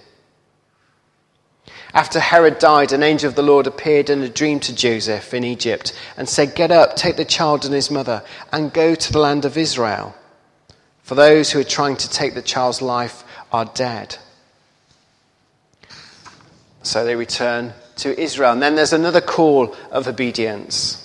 After 1.93 2.19
Herod 2.21 2.59
died, 2.59 2.93
an 2.93 3.03
angel 3.03 3.27
of 3.27 3.35
the 3.35 3.41
Lord 3.41 3.67
appeared 3.67 4.09
in 4.09 4.21
a 4.21 4.29
dream 4.29 4.61
to 4.61 4.73
Joseph 4.73 5.33
in 5.33 5.43
Egypt 5.43 5.91
and 6.15 6.29
said, 6.29 6.55
Get 6.55 6.71
up, 6.71 6.95
take 6.95 7.17
the 7.17 7.25
child 7.25 7.65
and 7.65 7.73
his 7.73 7.91
mother, 7.91 8.23
and 8.53 8.71
go 8.71 8.95
to 8.95 9.11
the 9.11 9.19
land 9.19 9.43
of 9.43 9.57
Israel. 9.57 10.15
For 11.01 11.15
those 11.15 11.51
who 11.51 11.59
are 11.59 11.65
trying 11.65 11.97
to 11.97 12.09
take 12.09 12.33
the 12.33 12.41
child's 12.41 12.81
life 12.81 13.25
are 13.51 13.65
dead. 13.65 14.17
So 16.87 17.03
they 17.03 17.15
return 17.15 17.73
to 17.97 18.17
Israel. 18.19 18.53
And 18.53 18.61
then 18.61 18.75
there's 18.75 18.93
another 18.93 19.19
call 19.19 19.75
of 19.91 20.07
obedience. 20.07 21.03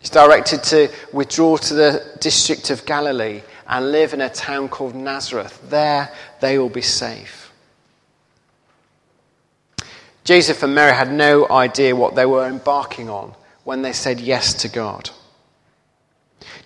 He's 0.00 0.10
directed 0.10 0.64
to 0.64 0.88
withdraw 1.12 1.58
to 1.58 1.74
the 1.74 2.16
district 2.20 2.70
of 2.70 2.84
Galilee 2.86 3.42
and 3.68 3.92
live 3.92 4.14
in 4.14 4.20
a 4.20 4.28
town 4.28 4.68
called 4.68 4.96
Nazareth. 4.96 5.60
There 5.70 6.12
they 6.40 6.58
will 6.58 6.70
be 6.70 6.82
safe. 6.82 7.52
Joseph 10.24 10.62
and 10.62 10.74
Mary 10.74 10.92
had 10.92 11.12
no 11.12 11.48
idea 11.48 11.94
what 11.94 12.16
they 12.16 12.26
were 12.26 12.46
embarking 12.46 13.08
on 13.08 13.34
when 13.62 13.82
they 13.82 13.92
said 13.92 14.18
yes 14.18 14.54
to 14.54 14.68
God. 14.68 15.10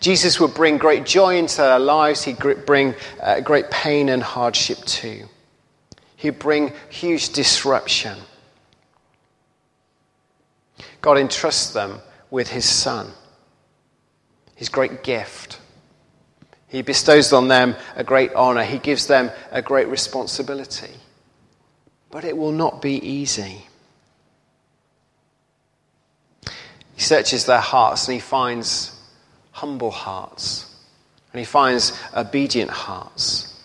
Jesus 0.01 0.41
would 0.41 0.55
bring 0.55 0.79
great 0.79 1.05
joy 1.05 1.37
into 1.37 1.59
their 1.59 1.79
lives, 1.79 2.25
he'd 2.25 2.39
bring 2.39 2.95
uh, 3.23 3.41
great 3.41 3.71
pain 3.71 4.09
and 4.09 4.23
hardship 4.23 4.79
too 4.85 5.29
he'd 6.17 6.39
bring 6.39 6.73
huge 6.89 7.31
disruption. 7.31 8.19
God 11.01 11.19
entrusts 11.19 11.73
them 11.73 12.01
with 12.31 12.49
his 12.49 12.65
Son, 12.65 13.13
his 14.55 14.69
great 14.69 15.03
gift. 15.03 15.61
He 16.69 16.83
bestows 16.83 17.33
on 17.33 17.49
them 17.49 17.77
a 17.95 18.03
great 18.03 18.33
honor, 18.35 18.65
he 18.65 18.79
gives 18.79 19.07
them 19.07 19.31
a 19.53 19.63
great 19.63 19.89
responsibility. 19.89 20.95
But 22.11 22.25
it 22.25 22.37
will 22.37 22.53
not 22.53 22.81
be 22.81 22.95
easy. 23.07 23.67
He 26.95 27.01
searches 27.01 27.45
their 27.45 27.61
hearts 27.61 28.07
and 28.07 28.15
he 28.15 28.21
finds 28.21 28.99
humble 29.53 29.91
hearts. 29.91 30.71
And 31.33 31.39
he 31.41 31.45
finds 31.45 31.99
obedient 32.17 32.71
hearts. 32.71 33.61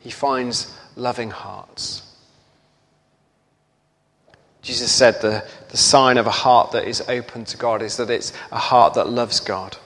He 0.00 0.10
finds 0.10 0.72
loving 0.96 1.30
hearts. 1.30 2.02
Jesus 4.62 4.90
said 4.90 5.20
the, 5.20 5.46
the 5.68 5.76
sign 5.76 6.18
of 6.18 6.26
a 6.26 6.30
heart 6.30 6.72
that 6.72 6.88
is 6.88 7.00
open 7.08 7.44
to 7.44 7.56
God 7.56 7.82
is 7.82 7.98
that 7.98 8.10
it's 8.10 8.32
a 8.50 8.58
heart 8.58 8.94
that 8.94 9.08
loves 9.08 9.38
God. 9.38 9.76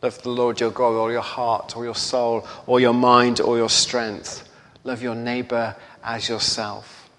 Love 0.00 0.22
the 0.22 0.30
Lord 0.30 0.60
your 0.60 0.70
God, 0.70 0.92
or 0.92 1.10
your 1.10 1.20
heart, 1.20 1.76
or 1.76 1.84
your 1.84 1.96
soul, 1.96 2.46
or 2.68 2.78
your 2.78 2.94
mind, 2.94 3.40
or 3.40 3.56
your 3.56 3.68
strength. 3.68 4.48
Love 4.84 5.02
your 5.02 5.16
neighbor 5.16 5.74
as 6.04 6.28
yourself. 6.28 7.10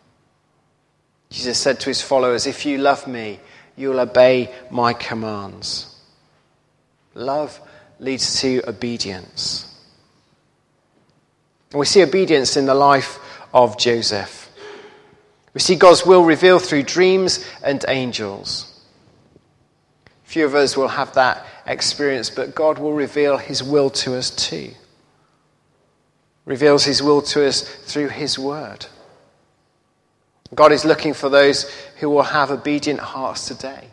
Jesus 1.30 1.58
said 1.58 1.82
to 1.82 1.90
his 1.90 2.02
followers, 2.02 2.48
If 2.48 2.66
you 2.66 2.78
love 2.78 3.06
me, 3.06 3.42
you'll 3.76 4.00
obey 4.00 4.54
my 4.72 4.94
commands. 4.94 5.94
Love 7.14 7.60
leads 8.00 8.40
to 8.40 8.62
obedience. 8.66 9.69
And 11.72 11.80
we 11.80 11.86
see 11.86 12.02
obedience 12.02 12.58
in 12.58 12.66
the 12.66 12.74
life 12.74 13.20
of 13.54 13.78
Joseph. 13.78 14.50
We 15.54 15.62
see 15.62 15.76
God's 15.76 16.06
will 16.06 16.24
revealed 16.24 16.64
through 16.64 16.84
dreams 16.84 17.46
and 17.64 17.84
angels. 17.88 18.66
Few 20.24 20.46
of 20.46 20.56
us 20.56 20.78
will 20.78 20.88
have 20.88 21.14
that 21.14 21.46
experience, 21.66 22.30
but 22.30 22.56
God 22.56 22.78
will 22.78 22.94
reveal 22.94 23.38
his 23.38 23.64
will 23.64 23.90
to 23.92 24.16
us 24.16 24.30
too. 24.30 24.72
Reveals 26.46 26.86
his 26.86 27.02
will 27.02 27.22
to 27.24 27.48
us 27.48 27.62
through 27.62 28.10
his 28.10 28.38
word. 28.38 28.86
God 30.54 30.72
is 30.72 30.86
looking 30.86 31.14
for 31.14 31.30
those 31.30 31.72
who 31.98 32.10
will 32.10 32.24
have 32.24 32.50
obedient 32.50 33.00
hearts 33.00 33.48
today, 33.48 33.88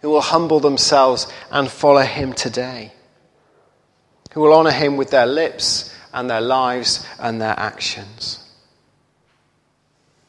who 0.00 0.10
will 0.10 0.20
humble 0.20 0.58
themselves 0.58 1.28
and 1.50 1.70
follow 1.70 2.02
him 2.02 2.32
today, 2.32 2.92
who 4.32 4.40
will 4.40 4.52
honor 4.52 4.72
him 4.72 4.96
with 4.96 5.10
their 5.10 5.26
lips 5.26 5.94
and 6.12 6.28
their 6.28 6.40
lives 6.40 7.06
and 7.18 7.40
their 7.40 7.58
actions. 7.58 8.44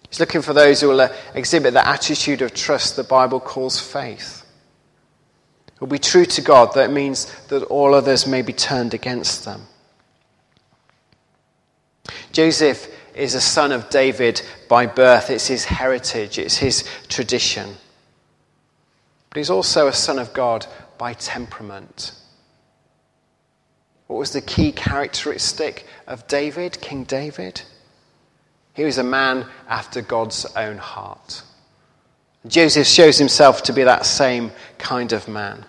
He's 0.09 0.19
looking 0.19 0.41
for 0.41 0.53
those 0.53 0.81
who 0.81 0.89
will 0.89 1.01
uh, 1.01 1.13
exhibit 1.36 1.74
the 1.74 1.88
attitude 1.88 2.41
of 2.41 2.53
trust 2.53 2.95
the 2.95 3.03
Bible 3.03 3.39
calls 3.39 3.79
faith 3.79 4.43
Who 5.77 5.86
will 5.86 5.91
be 5.91 6.00
true 6.00 6.25
to 6.25 6.41
God, 6.41 6.74
that 6.74 6.91
means 6.91 7.31
that 7.48 7.63
all 7.63 7.93
others 7.93 8.25
may 8.25 8.41
be 8.41 8.53
turned 8.53 8.93
against 8.93 9.45
them. 9.45 9.62
Joseph 12.31 12.88
is 13.15 13.36
a 13.36 13.41
son 13.41 13.71
of 13.71 13.89
David 13.89 14.41
by 14.67 14.86
birth, 14.86 15.29
it's 15.29 15.48
his 15.48 15.65
heritage, 15.65 16.39
it's 16.39 16.57
his 16.57 16.83
tradition. 17.07 17.75
But 19.29 19.38
he's 19.38 19.50
also 19.50 19.88
a 19.88 19.93
son 19.93 20.17
of 20.17 20.33
God 20.33 20.65
by 20.98 21.13
temperament. 21.13 22.13
What 24.10 24.18
was 24.18 24.34
the 24.34 24.42
key 24.42 24.72
characteristic 24.72 25.86
of 26.08 26.28
David, 26.28 26.82
King 26.82 27.04
David? 27.04 27.62
He 28.74 28.84
was 28.84 28.98
a 28.98 29.04
man 29.04 29.46
after 29.68 30.01
God's 30.01 30.48
own 30.56 30.80
heart. 30.80 31.44
Joseph 32.48 32.88
shows 32.88 33.20
himself 33.20 33.62
to 33.63 33.72
be 33.72 33.84
that 33.84 34.08
same 34.08 34.51
kind 34.80 35.13
of 35.13 35.28
man. 35.28 35.63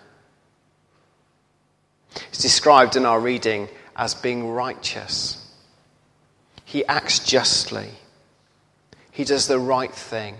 He's 2.30 2.38
described 2.38 2.96
in 2.96 3.04
our 3.04 3.20
reading 3.20 3.68
as 3.94 4.14
being 4.14 4.48
righteous. 4.48 5.36
He 6.64 6.82
acts 6.86 7.18
justly. 7.18 7.90
He 9.10 9.24
does 9.24 9.48
the 9.48 9.58
right 9.58 9.94
thing. 9.94 10.36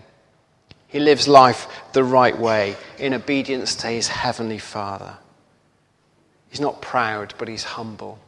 He 0.89 1.01
lives 1.01 1.29
life 1.29 1.69
the 1.93 2.03
right 2.03 2.39
way 2.39 2.77
in 2.99 3.13
obedience 3.13 3.75
to 3.77 3.89
his 3.89 4.09
heavenly 4.09 4.59
Father. 4.59 5.19
He's 6.51 6.61
not 6.61 6.83
proud, 6.83 7.35
but 7.39 7.49
he's 7.49 7.65
humble. 7.65 8.19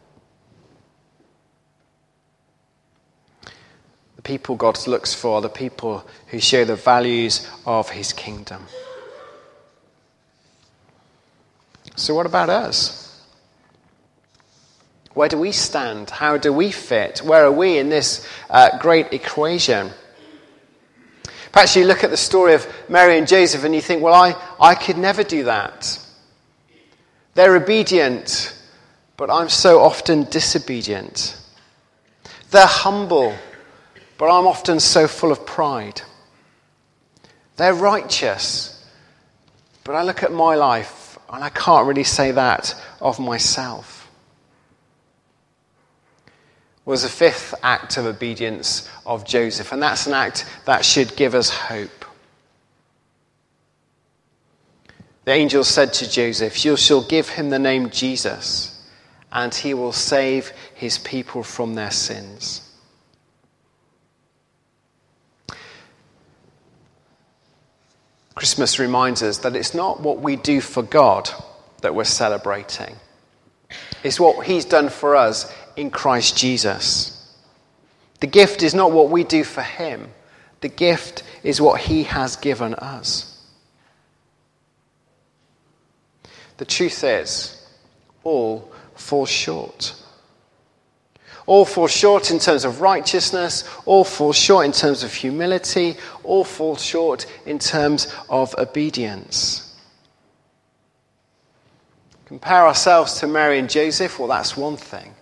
The 4.17 4.23
people 4.23 4.55
God 4.55 4.87
looks 4.87 5.13
for 5.13 5.37
are 5.37 5.41
the 5.43 5.49
people 5.49 6.07
who 6.29 6.39
show 6.39 6.65
the 6.65 6.77
values 6.77 7.49
of 7.67 7.91
his 7.91 8.13
kingdom. 8.13 8.67
So, 11.97 12.15
what 12.15 12.27
about 12.27 12.49
us? 12.49 13.21
Where 15.15 15.29
do 15.29 15.39
we 15.39 15.53
stand? 15.53 16.09
How 16.09 16.37
do 16.39 16.53
we 16.53 16.71
fit? 16.71 17.19
Where 17.19 17.45
are 17.45 17.53
we 17.53 17.79
in 17.79 17.89
this 17.89 18.27
uh, 18.49 18.79
great 18.79 19.13
equation? 19.13 19.91
Perhaps 21.51 21.77
you 21.77 21.85
look 21.85 22.03
at 22.03 22.11
the 22.11 22.17
story 22.17 22.55
of 22.55 22.67
Mary 22.89 23.19
and 23.19 23.29
Joseph 23.29 23.65
and 23.65 23.75
you 23.75 23.83
think, 23.83 24.03
well, 24.03 24.15
I, 24.15 24.35
I 24.59 24.75
could 24.75 24.97
never 24.97 25.23
do 25.23 25.45
that. 25.45 25.99
They're 27.35 27.57
obedient, 27.57 28.55
but 29.17 29.31
I'm 29.31 29.49
so 29.49 29.81
often 29.81 30.25
disobedient. 30.25 31.37
They're 32.51 32.67
humble, 32.67 33.35
but 34.19 34.27
I'm 34.27 34.47
often 34.47 34.81
so 34.81 35.09
full 35.09 35.33
of 35.33 35.47
pride. 35.47 36.03
They're 37.57 37.75
righteous, 37.75 38.87
but 39.85 39.95
I 39.95 40.03
look 40.03 40.23
at 40.23 40.33
my 40.33 40.55
life 40.55 41.19
and 41.31 41.43
I 41.43 41.49
can't 41.49 41.87
really 41.87 42.05
say 42.05 42.31
that 42.33 42.75
of 43.01 43.19
myself 43.19 44.03
was 46.85 47.03
the 47.03 47.09
fifth 47.09 47.55
act 47.63 47.97
of 47.97 48.07
obedience 48.07 48.89
of 49.07 49.25
Joseph, 49.25 49.73
and 49.73 49.83
that's 49.83 50.07
an 50.07 50.15
act 50.15 50.47
that 50.65 50.85
should 50.85 51.15
give 51.17 51.35
us 51.35 51.49
hope. 51.49 52.02
The 55.25 55.33
angel 55.33 55.65
said 55.65 55.93
to 55.95 56.11
Joseph, 56.11 56.65
You 56.65 56.77
shall 56.77 57.03
give 57.03 57.29
him 57.29 57.51
the 57.51 57.59
name 57.59 57.91
Jesus, 57.91 58.87
and 59.31 59.55
he 59.55 59.75
will 59.75 59.93
save 59.93 60.53
his 60.75 60.99
people 60.99 61.43
from 61.43 61.75
their 61.75 61.91
sins. 61.93 62.69
Christmas 68.35 68.79
reminds 68.79 69.23
us 69.23 69.39
that 69.39 69.55
it's 69.55 69.75
not 69.75 70.01
what 70.01 70.21
we 70.21 70.37
do 70.37 70.61
for 70.61 70.83
God 70.83 71.31
that 71.83 71.95
we're 71.95 72.05
celebrating. 72.05 72.97
It's 74.03 74.19
what 74.19 74.47
He's 74.47 74.65
done 74.65 74.89
for 74.89 75.15
us 75.17 75.53
in 75.77 75.91
Christ 75.91 76.37
Jesus. 76.37 77.19
The 78.21 78.27
gift 78.27 78.63
is 78.63 78.75
not 78.75 78.93
what 78.93 79.11
we 79.11 79.25
do 79.25 79.45
for 79.45 79.63
Him, 79.63 80.09
the 80.61 80.69
gift 80.69 81.23
is 81.43 81.61
what 81.61 81.81
He 81.81 82.05
has 82.05 82.37
given 82.37 82.75
us. 82.75 83.32
The 86.63 86.67
truth 86.67 87.03
is, 87.03 87.61
all 88.23 88.71
fall 88.95 89.27
short. 89.27 89.97
All 91.45 91.65
fall 91.65 91.89
short 91.89 92.31
in 92.31 92.39
terms 92.39 92.65
of 92.65 92.81
righteousness, 92.81 93.69
all 93.85 94.05
fall 94.05 94.33
short 94.33 94.67
in 94.67 94.71
terms 94.71 95.03
of 95.03 95.13
humility, 95.13 95.97
all 96.23 96.45
fall 96.45 96.77
short 96.77 97.27
in 97.47 97.59
terms 97.59 98.15
of 98.29 98.55
obedience. 98.59 99.77
Compare 102.27 102.65
ourselves 102.65 103.19
to 103.19 103.27
Mary 103.27 103.59
and 103.59 103.69
Joseph, 103.69 104.21
well, 104.21 104.29
that's 104.29 104.57
one 104.57 104.77
thing. 104.77 105.17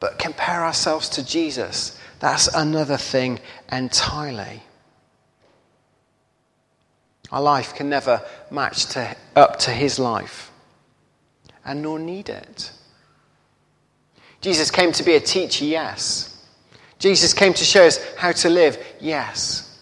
But 0.00 0.18
compare 0.18 0.64
ourselves 0.64 1.08
to 1.10 1.24
Jesus, 1.24 1.96
that's 2.18 2.48
another 2.48 2.96
thing 2.96 3.38
entirely. 3.70 4.64
Our 7.30 7.40
life 7.40 7.72
can 7.72 7.88
never 7.88 8.20
match 8.50 8.86
to, 8.86 9.16
up 9.36 9.60
to 9.60 9.70
his 9.70 10.00
life, 10.00 10.50
and 11.66 11.82
nor 11.82 11.98
need 11.98 12.30
it. 12.30 12.72
Jesus 14.40 14.70
came 14.70 14.92
to 14.92 15.02
be 15.02 15.16
a 15.16 15.20
teacher, 15.20 15.66
yes. 15.66 16.32
Jesus 16.98 17.34
came 17.34 17.52
to 17.52 17.64
show 17.64 17.86
us 17.86 17.98
how 18.14 18.32
to 18.32 18.48
live, 18.48 18.78
yes. 19.00 19.78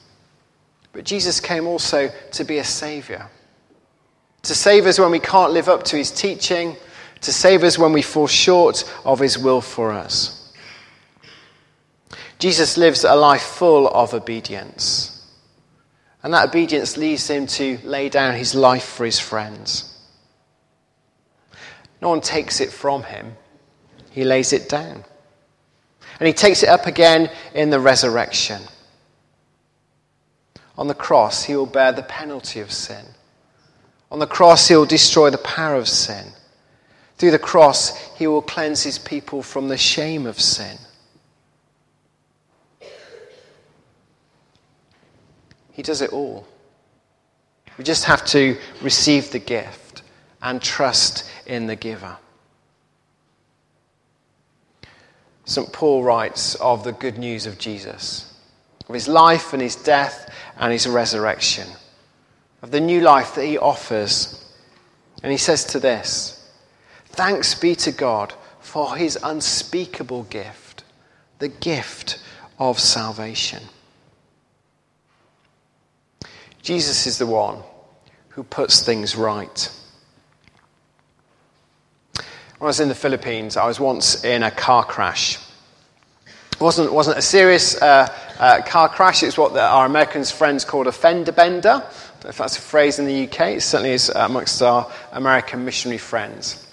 But 0.92 1.04
Jesus 1.04 1.38
came 1.38 1.68
also 1.68 2.10
to 2.32 2.44
be 2.44 2.58
a 2.58 2.64
savior 2.64 3.30
to 4.44 4.54
save 4.54 4.86
us 4.86 4.98
when 4.98 5.10
we 5.10 5.18
can't 5.18 5.52
live 5.52 5.68
up 5.68 5.82
to 5.84 5.96
his 5.96 6.10
teaching, 6.10 6.76
to 7.22 7.32
save 7.32 7.64
us 7.64 7.78
when 7.78 7.92
we 7.92 8.02
fall 8.02 8.26
short 8.26 8.84
of 9.04 9.18
his 9.18 9.38
will 9.38 9.60
for 9.60 9.90
us. 9.90 10.52
Jesus 12.38 12.76
lives 12.76 13.04
a 13.04 13.14
life 13.14 13.42
full 13.42 13.88
of 13.88 14.12
obedience. 14.12 15.10
And 16.22 16.34
that 16.34 16.48
obedience 16.48 16.96
leads 16.96 17.28
him 17.28 17.46
to 17.46 17.78
lay 17.84 18.08
down 18.08 18.34
his 18.34 18.54
life 18.54 18.84
for 18.84 19.04
his 19.04 19.18
friends. 19.18 19.93
No 22.04 22.10
one 22.10 22.20
takes 22.20 22.60
it 22.60 22.70
from 22.70 23.02
him, 23.02 23.34
he 24.10 24.24
lays 24.24 24.52
it 24.52 24.68
down. 24.68 25.04
And 26.20 26.26
he 26.26 26.34
takes 26.34 26.62
it 26.62 26.68
up 26.68 26.84
again 26.84 27.30
in 27.54 27.70
the 27.70 27.80
resurrection. 27.80 28.60
On 30.76 30.86
the 30.86 30.94
cross, 30.94 31.44
he 31.44 31.56
will 31.56 31.64
bear 31.64 31.92
the 31.92 32.02
penalty 32.02 32.60
of 32.60 32.70
sin. 32.70 33.06
On 34.10 34.18
the 34.18 34.26
cross, 34.26 34.68
he 34.68 34.76
will 34.76 34.84
destroy 34.84 35.30
the 35.30 35.38
power 35.38 35.76
of 35.76 35.88
sin. 35.88 36.26
Through 37.16 37.30
the 37.30 37.38
cross, 37.38 37.96
he 38.16 38.26
will 38.26 38.42
cleanse 38.42 38.82
his 38.82 38.98
people 38.98 39.42
from 39.42 39.68
the 39.68 39.78
shame 39.78 40.26
of 40.26 40.38
sin. 40.38 40.76
He 45.72 45.80
does 45.80 46.02
it 46.02 46.12
all. 46.12 46.46
We 47.78 47.84
just 47.84 48.04
have 48.04 48.26
to 48.26 48.58
receive 48.82 49.30
the 49.30 49.38
gift 49.38 49.83
and 50.44 50.62
trust 50.62 51.28
in 51.46 51.66
the 51.66 51.74
giver. 51.74 52.16
St. 55.46 55.72
Paul 55.72 56.04
writes 56.04 56.54
of 56.56 56.84
the 56.84 56.92
good 56.92 57.18
news 57.18 57.46
of 57.46 57.58
Jesus, 57.58 58.32
of 58.88 58.94
his 58.94 59.08
life 59.08 59.52
and 59.52 59.60
his 59.60 59.74
death 59.74 60.32
and 60.56 60.72
his 60.72 60.86
resurrection 60.86 61.66
of 62.64 62.70
the 62.70 62.80
new 62.80 63.02
life 63.02 63.34
that 63.34 63.44
he 63.44 63.58
offers. 63.58 64.42
And 65.22 65.30
he 65.30 65.36
says 65.36 65.64
to 65.66 65.78
this 65.78 66.50
Thanks 67.04 67.54
be 67.54 67.74
to 67.76 67.92
God 67.92 68.32
for 68.58 68.96
his 68.96 69.18
unspeakable 69.22 70.24
gift, 70.24 70.82
the 71.40 71.48
gift 71.48 72.22
of 72.58 72.80
salvation. 72.80 73.62
Jesus 76.62 77.06
is 77.06 77.18
the 77.18 77.26
one 77.26 77.62
who 78.30 78.42
puts 78.42 78.80
things 78.80 79.14
right. 79.14 79.70
When 82.58 82.66
I 82.66 82.70
was 82.70 82.80
in 82.80 82.88
the 82.88 82.94
Philippines, 82.94 83.56
I 83.56 83.66
was 83.66 83.80
once 83.80 84.24
in 84.24 84.44
a 84.44 84.50
car 84.50 84.84
crash. 84.84 85.38
It 86.26 86.60
wasn't, 86.60 86.92
wasn't 86.92 87.18
a 87.18 87.22
serious 87.22 87.80
uh, 87.82 88.06
uh, 88.38 88.62
car 88.62 88.88
crash, 88.88 89.24
it's 89.24 89.36
what 89.36 89.54
the, 89.54 89.60
our 89.60 89.86
American 89.86 90.22
friends 90.24 90.64
called 90.64 90.86
a 90.86 90.92
fender 90.92 91.32
bender. 91.32 91.84
if 92.24 92.38
that's 92.38 92.56
a 92.56 92.60
phrase 92.60 93.00
in 93.00 93.06
the 93.06 93.24
UK, 93.26 93.56
it 93.56 93.62
certainly 93.62 93.90
is 93.90 94.08
amongst 94.08 94.62
our 94.62 94.90
American 95.12 95.64
missionary 95.64 95.98
friends. 95.98 96.64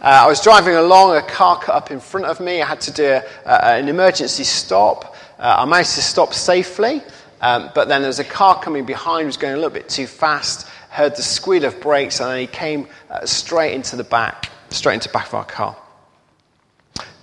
Uh, 0.00 0.22
I 0.24 0.26
was 0.28 0.40
driving 0.40 0.76
along, 0.76 1.16
a 1.16 1.22
car 1.22 1.58
cut 1.58 1.74
up 1.74 1.90
in 1.90 2.00
front 2.00 2.24
of 2.24 2.40
me. 2.40 2.62
I 2.62 2.66
had 2.66 2.80
to 2.82 2.92
do 2.92 3.20
a, 3.44 3.64
an 3.66 3.88
emergency 3.88 4.44
stop. 4.44 5.14
Uh, 5.38 5.56
I 5.58 5.64
managed 5.66 5.96
to 5.96 6.02
stop 6.02 6.32
safely, 6.32 7.02
um, 7.42 7.70
but 7.74 7.88
then 7.88 8.00
there 8.00 8.08
was 8.08 8.18
a 8.18 8.24
car 8.24 8.58
coming 8.62 8.86
behind, 8.86 9.26
was 9.26 9.36
going 9.36 9.52
a 9.52 9.56
little 9.56 9.70
bit 9.70 9.88
too 9.88 10.06
fast. 10.06 10.68
Heard 10.88 11.16
the 11.16 11.22
squeal 11.22 11.64
of 11.64 11.80
brakes, 11.80 12.20
and 12.20 12.30
then 12.30 12.38
he 12.38 12.46
came 12.46 12.88
uh, 13.10 13.26
straight 13.26 13.74
into 13.74 13.96
the 13.96 14.04
back, 14.04 14.50
straight 14.70 14.94
into 14.94 15.08
the 15.08 15.12
back 15.12 15.28
of 15.28 15.34
our 15.34 15.44
car. 15.44 15.76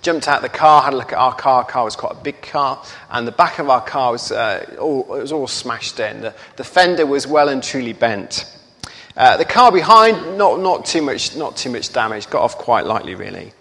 Jumped 0.02 0.28
out 0.28 0.42
the 0.42 0.48
car, 0.48 0.82
had 0.82 0.94
a 0.94 0.96
look 0.96 1.12
at 1.12 1.18
our 1.18 1.34
car. 1.34 1.64
Car 1.64 1.84
was 1.84 1.96
quite 1.96 2.12
a 2.12 2.22
big 2.22 2.40
car, 2.42 2.82
and 3.10 3.26
the 3.26 3.32
back 3.32 3.58
of 3.58 3.68
our 3.68 3.84
car 3.84 4.12
was, 4.12 4.30
uh, 4.30 4.76
all, 4.78 5.02
it 5.14 5.20
was 5.20 5.32
all 5.32 5.48
smashed 5.48 5.98
in. 5.98 6.20
The, 6.20 6.34
the 6.56 6.64
fender 6.64 7.06
was 7.06 7.26
well 7.26 7.48
and 7.48 7.62
truly 7.62 7.92
bent. 7.92 8.52
Uh, 9.16 9.36
the 9.36 9.44
car 9.44 9.72
behind, 9.72 10.36
not, 10.36 10.60
not, 10.60 10.84
too 10.84 11.02
much, 11.02 11.36
not 11.36 11.56
too 11.56 11.70
much 11.70 11.92
damage, 11.92 12.28
got 12.28 12.42
off 12.42 12.58
quite 12.58 12.84
lightly, 12.84 13.14
really. 13.14 13.52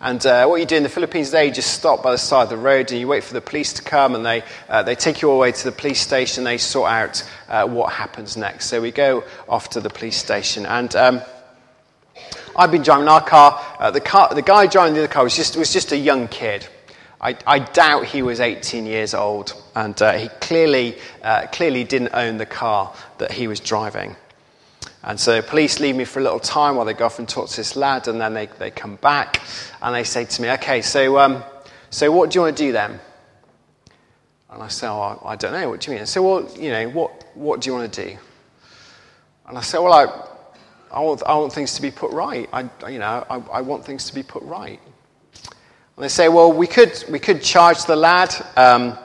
And 0.00 0.24
uh, 0.26 0.46
what 0.46 0.60
you 0.60 0.66
do 0.66 0.76
in 0.76 0.82
the 0.82 0.88
Philippines 0.88 1.32
you 1.32 1.50
just 1.50 1.72
stop 1.72 2.02
by 2.02 2.12
the 2.12 2.18
side 2.18 2.44
of 2.44 2.50
the 2.50 2.56
road 2.56 2.90
and 2.90 3.00
you 3.00 3.08
wait 3.08 3.24
for 3.24 3.32
the 3.32 3.40
police 3.40 3.72
to 3.74 3.82
come 3.82 4.14
and 4.14 4.26
they, 4.26 4.42
uh, 4.68 4.82
they 4.82 4.94
take 4.94 5.22
you 5.22 5.30
all 5.30 5.36
the 5.36 5.40
way 5.40 5.52
to 5.52 5.64
the 5.64 5.72
police 5.72 6.00
station. 6.00 6.44
They 6.44 6.58
sort 6.58 6.90
out 6.90 7.30
uh, 7.48 7.66
what 7.66 7.92
happens 7.92 8.36
next. 8.36 8.66
So 8.66 8.80
we 8.80 8.90
go 8.90 9.24
off 9.48 9.70
to 9.70 9.80
the 9.80 9.88
police 9.88 10.16
station. 10.16 10.66
And 10.66 10.94
um, 10.96 11.22
I've 12.56 12.70
been 12.70 12.82
driving 12.82 13.08
our 13.08 13.24
car. 13.24 13.62
Uh, 13.78 13.90
the, 13.90 14.00
car. 14.00 14.34
the 14.34 14.42
guy 14.42 14.66
driving 14.66 14.94
the 14.94 15.00
other 15.00 15.12
car 15.12 15.24
was 15.24 15.36
just, 15.36 15.56
was 15.56 15.72
just 15.72 15.92
a 15.92 15.96
young 15.96 16.28
kid. 16.28 16.66
I, 17.20 17.36
I 17.46 17.58
doubt 17.58 18.06
he 18.06 18.22
was 18.22 18.40
18 18.40 18.86
years 18.86 19.14
old. 19.14 19.52
And 19.74 20.00
uh, 20.00 20.12
he 20.12 20.28
clearly, 20.40 20.96
uh, 21.22 21.46
clearly 21.52 21.84
didn't 21.84 22.14
own 22.14 22.38
the 22.38 22.46
car 22.46 22.94
that 23.18 23.32
he 23.32 23.48
was 23.48 23.60
driving. 23.60 24.16
And 25.02 25.20
so 25.20 25.40
police 25.40 25.78
leave 25.78 25.94
me 25.96 26.04
for 26.04 26.18
a 26.18 26.22
little 26.22 26.40
time 26.40 26.76
while 26.76 26.84
they 26.84 26.94
go 26.94 27.06
off 27.06 27.18
and 27.18 27.28
talk 27.28 27.48
to 27.48 27.56
this 27.56 27.76
lad, 27.76 28.08
and 28.08 28.20
then 28.20 28.34
they, 28.34 28.46
they 28.46 28.72
come 28.72 28.96
back 28.96 29.40
and 29.80 29.94
they 29.94 30.02
say 30.02 30.24
to 30.24 30.42
me, 30.42 30.50
Okay, 30.52 30.82
so, 30.82 31.18
um, 31.18 31.44
so 31.90 32.10
what 32.10 32.30
do 32.30 32.38
you 32.38 32.42
want 32.42 32.56
to 32.56 32.62
do 32.64 32.72
then? 32.72 32.98
And 34.50 34.62
I 34.62 34.68
say, 34.68 34.88
oh, 34.88 35.20
I 35.24 35.36
don't 35.36 35.52
know, 35.52 35.68
what 35.68 35.80
do 35.80 35.90
you 35.90 35.94
mean? 35.94 36.02
I 36.02 36.06
say, 36.06 36.18
Well, 36.18 36.50
you 36.58 36.70
know, 36.70 36.88
what, 36.88 37.24
what 37.34 37.60
do 37.60 37.70
you 37.70 37.76
want 37.76 37.92
to 37.92 38.04
do? 38.04 38.16
And 39.46 39.56
I 39.56 39.60
say, 39.60 39.78
Well, 39.78 39.92
I, 39.92 40.06
I, 40.96 41.00
want, 41.00 41.22
I 41.24 41.34
want 41.34 41.52
things 41.52 41.74
to 41.74 41.82
be 41.82 41.90
put 41.90 42.10
right. 42.12 42.48
I, 42.54 42.62
you 42.88 42.98
know, 42.98 43.26
I, 43.28 43.36
I 43.52 43.60
want 43.60 43.84
things 43.84 44.06
to 44.06 44.14
be 44.14 44.22
put 44.22 44.42
right. 44.44 44.80
And 45.34 46.04
they 46.04 46.08
say, 46.08 46.30
Well, 46.30 46.50
we 46.50 46.66
could, 46.66 47.04
we 47.10 47.18
could 47.18 47.42
charge 47.42 47.84
the 47.84 47.96
lad. 47.96 48.34
Um, 48.56 48.98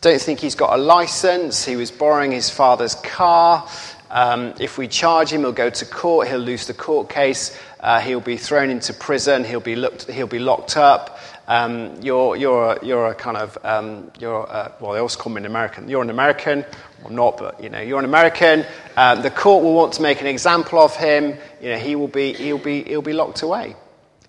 don't 0.00 0.20
think 0.20 0.40
he's 0.40 0.56
got 0.56 0.76
a 0.76 0.82
license. 0.82 1.64
He 1.64 1.76
was 1.76 1.92
borrowing 1.92 2.32
his 2.32 2.50
father's 2.50 2.96
car. 2.96 3.68
Um, 4.10 4.54
if 4.58 4.76
we 4.76 4.88
charge 4.88 5.32
him, 5.32 5.42
he'll 5.42 5.52
go 5.52 5.70
to 5.70 5.86
court, 5.86 6.26
he'll 6.26 6.38
lose 6.38 6.66
the 6.66 6.74
court 6.74 7.08
case, 7.08 7.56
uh, 7.78 8.00
he'll 8.00 8.18
be 8.18 8.36
thrown 8.36 8.68
into 8.68 8.92
prison, 8.92 9.44
he'll 9.44 9.60
be, 9.60 9.76
looked, 9.76 10.10
he'll 10.10 10.26
be 10.26 10.40
locked 10.40 10.76
up. 10.76 11.20
Um, 11.48 12.00
you're, 12.00 12.36
you're, 12.36 12.72
a, 12.72 12.86
you're 12.86 13.06
a 13.08 13.14
kind 13.14 13.36
of, 13.36 13.58
um, 13.64 14.12
you're 14.20 14.44
a, 14.44 14.72
well, 14.80 14.92
they 14.92 15.00
also 15.00 15.18
call 15.18 15.32
me 15.32 15.40
an 15.40 15.46
American. 15.46 15.88
You're 15.88 16.02
an 16.02 16.10
American, 16.10 16.64
or 17.04 17.10
not, 17.10 17.38
but, 17.38 17.62
you 17.62 17.68
know, 17.68 17.80
you're 17.80 17.98
an 17.98 18.04
American. 18.04 18.64
Um, 18.96 19.22
the 19.22 19.30
court 19.30 19.64
will 19.64 19.74
want 19.74 19.94
to 19.94 20.02
make 20.02 20.20
an 20.20 20.26
example 20.26 20.78
of 20.78 20.94
him. 20.94 21.36
You 21.60 21.70
know, 21.70 21.78
he 21.78 21.96
will 21.96 22.08
be, 22.08 22.32
he'll 22.34 22.58
be, 22.58 22.84
he'll 22.84 23.02
be 23.02 23.12
locked 23.12 23.42
away. 23.42 23.74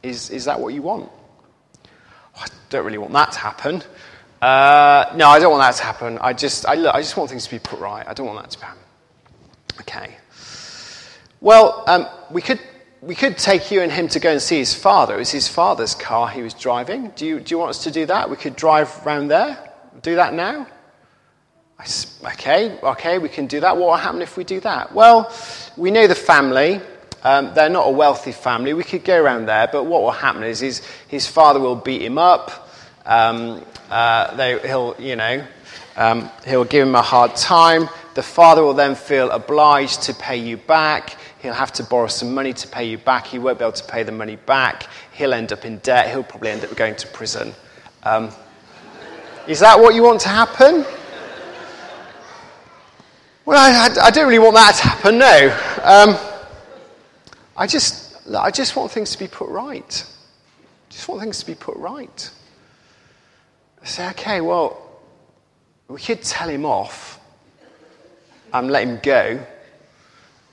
Is, 0.02 0.32
is 0.32 0.45
that 0.45 0.60
what 0.60 0.74
you 0.74 0.82
want? 0.82 1.12
Oh, 2.36 2.41
I 2.41 2.47
don't 2.69 2.86
really 2.86 2.97
want 2.97 3.13
that 3.13 3.34
to 3.34 3.39
happen. 3.39 3.84
Uh, 4.41 5.13
no, 5.15 5.28
I 5.30 5.38
don't 5.39 5.52
want 5.52 5.62
that 5.62 5.76
to 5.78 5.84
happen. 5.84 6.17
I 6.19 6.34
just, 6.34 6.65
I, 6.65 6.74
look, 6.74 6.95
I 6.95 7.02
just 7.02 7.15
want 7.15 7.30
things 7.30 7.45
to 7.45 7.52
be 7.52 7.60
put 7.60 7.80
right. 7.80 8.08
I 8.08 8.13
don't 8.13 8.26
want 8.26 8.41
that 8.41 8.52
to 8.52 8.65
happen. 8.65 8.82
Okay. 9.82 10.15
Well, 11.39 11.84
um, 11.88 12.08
we, 12.32 12.41
could, 12.41 12.60
we 13.02 13.16
could 13.16 13.38
take 13.38 13.72
you 13.72 13.82
and 13.82 13.92
him 13.92 14.08
to 14.10 14.20
go 14.20 14.32
and 14.32 14.42
see 14.42 14.60
his 14.60 14.76
father. 14.76 15.16
It 15.16 15.20
was 15.20 15.32
his 15.32 15.48
father's 15.48 15.96
car 15.96 16.30
he 16.30 16.44
was 16.44 16.54
driving. 16.54 17.10
Do 17.16 17.26
you, 17.26 17.40
do 17.40 17.54
you 17.54 17.58
want 17.58 17.72
us 17.72 17.84
to 17.84 17.92
do 17.92 18.06
that? 18.06 18.30
We 18.30 18.36
could 18.36 18.56
drive 18.56 18.90
around 19.06 19.30
there. 19.30 19.58
Do 20.04 20.16
that 20.16 20.36
now? 20.36 20.68
I, 21.80 21.86
okay, 22.34 22.78
okay, 22.84 23.18
we 23.18 23.28
can 23.28 23.48
do 23.48 23.60
that. 23.60 23.76
What 23.76 23.90
will 23.90 23.96
happen 23.96 24.22
if 24.22 24.38
we 24.38 24.44
do 24.44 24.60
that? 24.60 24.94
Well, 24.94 25.34
we 25.78 25.90
know 25.90 26.06
the 26.06 26.14
family. 26.14 26.80
Um, 27.24 27.52
they're 27.56 27.70
not 27.70 27.88
a 27.88 27.92
wealthy 27.92 28.32
family. 28.32 28.74
We 28.74 28.84
could 28.84 29.04
go 29.04 29.20
around 29.20 29.48
there, 29.48 29.68
but 29.72 29.86
what 29.86 30.04
will 30.04 30.12
happen 30.12 30.44
is 30.44 30.60
his, 30.60 30.86
his 31.08 31.28
father 31.28 31.60
will 31.60 31.76
beat 31.76 32.04
him 32.04 32.20
up. 32.20 32.70
Um, 33.08 33.66
uh, 33.90 34.36
they, 34.36 34.60
he'll, 34.60 34.96
you 35.00 35.16
know, 35.16 35.44
um, 35.98 36.30
he'll 36.46 36.66
give 36.66 36.88
him 36.88 36.94
a 36.96 37.02
hard 37.02 37.36
time. 37.36 37.90
The 38.14 38.24
father 38.24 38.62
will 38.62 38.76
then 38.76 38.94
feel 38.94 39.32
obliged 39.32 40.04
to 40.04 40.14
pay 40.14 40.38
you 40.38 40.58
back. 40.58 41.18
He'll 41.41 41.54
have 41.54 41.71
to 41.73 41.84
borrow 41.84 42.08
some 42.08 42.36
money 42.36 42.54
to 42.54 42.67
pay 42.67 42.88
you 42.88 42.99
back. 42.99 43.25
He 43.25 43.39
won't 43.39 43.58
be 43.58 43.65
able 43.65 43.71
to 43.73 43.84
pay 43.86 44.04
the 44.04 44.12
money 44.12 44.36
back. 44.36 44.88
He'll 45.12 45.34
end 45.34 45.51
up 45.51 45.65
in 45.65 45.80
debt. 45.80 46.10
He'll 46.10 46.23
probably 46.23 46.51
end 46.51 46.63
up 46.63 46.75
going 46.75 46.95
to 46.95 47.08
prison. 47.08 47.54
Um, 48.04 48.30
is 49.47 49.60
that 49.60 49.80
what 49.80 49.95
you 49.95 50.04
want 50.04 50.21
to 50.21 50.30
happen? 50.30 50.86
Well, 53.43 53.58
I, 53.58 53.89
I, 54.04 54.12
don't 54.12 54.27
really 54.27 54.38
want 54.38 54.54
that 54.54 54.75
to 54.75 54.84
happen, 54.84 55.17
no. 55.17 55.47
Um, 55.84 56.15
I, 57.58 57.65
just, 57.65 58.30
I 58.36 58.51
just 58.51 58.75
want 58.75 58.91
things 58.91 59.12
to 59.12 59.17
be 59.17 59.27
put 59.27 59.49
right. 59.49 60.06
Just 60.89 61.08
want 61.08 61.21
things 61.21 61.39
to 61.39 61.45
be 61.47 61.56
put 61.56 61.75
right. 61.77 62.30
I 63.82 63.86
say, 63.86 64.10
okay, 64.10 64.41
well, 64.41 64.80
we 65.88 65.99
could 65.99 66.21
tell 66.21 66.49
him 66.49 66.65
off 66.65 67.19
and 68.54 68.69
let 68.69 68.88
him 68.88 68.99
go 69.01 69.43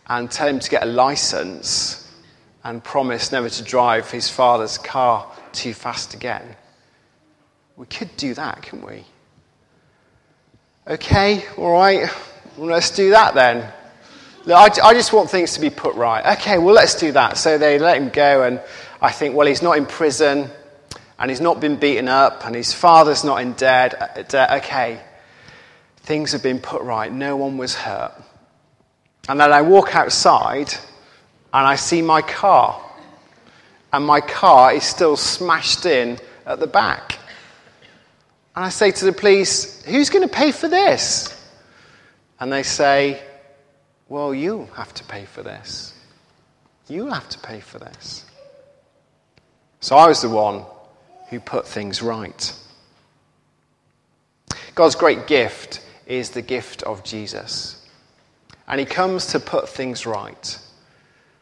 and 0.08 0.30
tell 0.30 0.48
him 0.48 0.58
to 0.58 0.70
get 0.70 0.82
a 0.82 0.86
license 0.86 2.10
and 2.64 2.82
promise 2.82 3.32
never 3.32 3.48
to 3.48 3.62
drive 3.62 4.10
his 4.10 4.28
father's 4.28 4.78
car 4.78 5.30
too 5.52 5.74
fast 5.74 6.14
again. 6.14 6.56
We 7.76 7.86
could 7.86 8.16
do 8.16 8.34
that, 8.34 8.62
couldn't 8.62 8.86
we? 8.86 9.04
Okay, 10.86 11.44
all 11.56 11.72
right, 11.72 12.08
well, 12.56 12.68
let's 12.68 12.90
do 12.90 13.10
that 13.10 13.34
then. 13.34 13.72
I, 14.46 14.70
I 14.82 14.94
just 14.94 15.12
want 15.12 15.30
things 15.30 15.52
to 15.52 15.60
be 15.60 15.68
put 15.68 15.94
right. 15.94 16.38
Okay, 16.38 16.58
well, 16.58 16.74
let's 16.74 16.94
do 16.94 17.12
that. 17.12 17.36
So 17.36 17.58
they 17.58 17.78
let 17.78 17.98
him 17.98 18.08
go, 18.08 18.44
and 18.44 18.60
I 19.00 19.12
think, 19.12 19.34
well, 19.34 19.46
he's 19.46 19.62
not 19.62 19.76
in 19.76 19.84
prison, 19.84 20.48
and 21.18 21.30
he's 21.30 21.40
not 21.40 21.60
been 21.60 21.76
beaten 21.76 22.08
up, 22.08 22.46
and 22.46 22.54
his 22.54 22.72
father's 22.72 23.24
not 23.24 23.42
in 23.42 23.52
debt. 23.52 24.34
Uh, 24.34 24.60
okay, 24.62 25.00
Things 26.08 26.32
have 26.32 26.42
been 26.42 26.58
put 26.58 26.80
right. 26.80 27.12
No 27.12 27.36
one 27.36 27.58
was 27.58 27.74
hurt. 27.74 28.14
And 29.28 29.38
then 29.38 29.52
I 29.52 29.62
walk 29.62 29.94
outside 29.94 30.72
and 31.52 31.66
I 31.66 31.76
see 31.76 32.02
my 32.02 32.22
car. 32.22 32.82
And 33.92 34.04
my 34.04 34.20
car 34.20 34.72
is 34.72 34.84
still 34.84 35.16
smashed 35.16 35.86
in 35.86 36.18
at 36.46 36.60
the 36.60 36.66
back. 36.66 37.18
And 38.56 38.64
I 38.64 38.70
say 38.70 38.90
to 38.90 39.04
the 39.04 39.12
police, 39.12 39.82
Who's 39.84 40.10
going 40.10 40.26
to 40.26 40.34
pay 40.34 40.50
for 40.50 40.68
this? 40.68 41.34
And 42.40 42.52
they 42.52 42.62
say, 42.62 43.22
Well, 44.08 44.34
you 44.34 44.68
have 44.74 44.92
to 44.94 45.04
pay 45.04 45.26
for 45.26 45.42
this. 45.42 45.94
You 46.88 47.08
have 47.08 47.28
to 47.28 47.38
pay 47.38 47.60
for 47.60 47.78
this. 47.78 48.24
So 49.80 49.96
I 49.96 50.08
was 50.08 50.22
the 50.22 50.28
one 50.28 50.64
who 51.28 51.38
put 51.38 51.66
things 51.66 52.02
right. 52.02 52.52
God's 54.74 54.94
great 54.94 55.26
gift 55.26 55.84
is 56.06 56.30
the 56.30 56.42
gift 56.42 56.82
of 56.82 57.04
Jesus. 57.04 57.78
And 58.68 58.78
he 58.78 58.86
comes 58.86 59.26
to 59.28 59.40
put 59.40 59.68
things 59.68 60.06
right. 60.06 60.58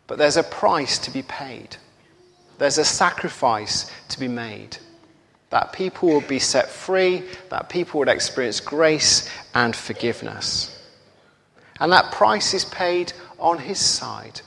But 0.06 0.18
there's 0.18 0.36
a 0.36 0.44
price 0.44 0.98
to 1.00 1.10
be 1.10 1.22
paid, 1.22 1.76
there's 2.58 2.78
a 2.78 2.84
sacrifice 2.84 3.90
to 4.08 4.20
be 4.20 4.28
made. 4.28 4.78
That 5.50 5.72
people 5.72 6.08
will 6.08 6.22
be 6.22 6.40
set 6.40 6.68
free, 6.68 7.22
that 7.50 7.68
people 7.68 8.00
would 8.00 8.08
experience 8.08 8.58
grace 8.58 9.30
and 9.54 9.76
forgiveness. 9.76 10.76
And 11.78 11.92
that 11.92 12.10
price 12.12 12.52
is 12.52 12.64
paid 12.64 13.12
on 13.38 13.58
his 13.58 13.78
side. 13.78 14.40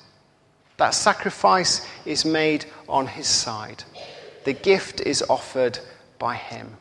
That 0.77 0.93
sacrifice 0.93 1.87
is 2.05 2.25
made 2.25 2.65
on 2.87 3.07
his 3.07 3.27
side. 3.27 3.83
The 4.43 4.53
gift 4.53 5.01
is 5.01 5.23
offered 5.29 5.79
by 6.17 6.35
him. 6.35 6.75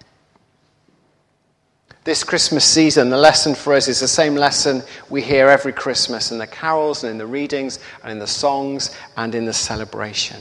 This 2.08 2.24
Christmas 2.24 2.64
season, 2.64 3.10
the 3.10 3.18
lesson 3.18 3.54
for 3.54 3.74
us 3.74 3.86
is 3.86 4.00
the 4.00 4.08
same 4.08 4.34
lesson 4.34 4.82
we 5.10 5.20
hear 5.20 5.46
every 5.48 5.74
Christmas 5.74 6.32
in 6.32 6.38
the 6.38 6.46
carols 6.46 7.04
and 7.04 7.10
in 7.10 7.18
the 7.18 7.26
readings 7.26 7.80
and 8.02 8.10
in 8.10 8.18
the 8.18 8.26
songs 8.26 8.96
and 9.18 9.34
in 9.34 9.44
the 9.44 9.52
celebration. 9.52 10.40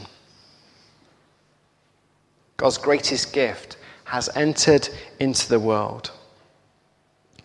God's 2.56 2.78
greatest 2.78 3.34
gift 3.34 3.76
has 4.06 4.30
entered 4.34 4.88
into 5.20 5.50
the 5.50 5.60
world. 5.60 6.12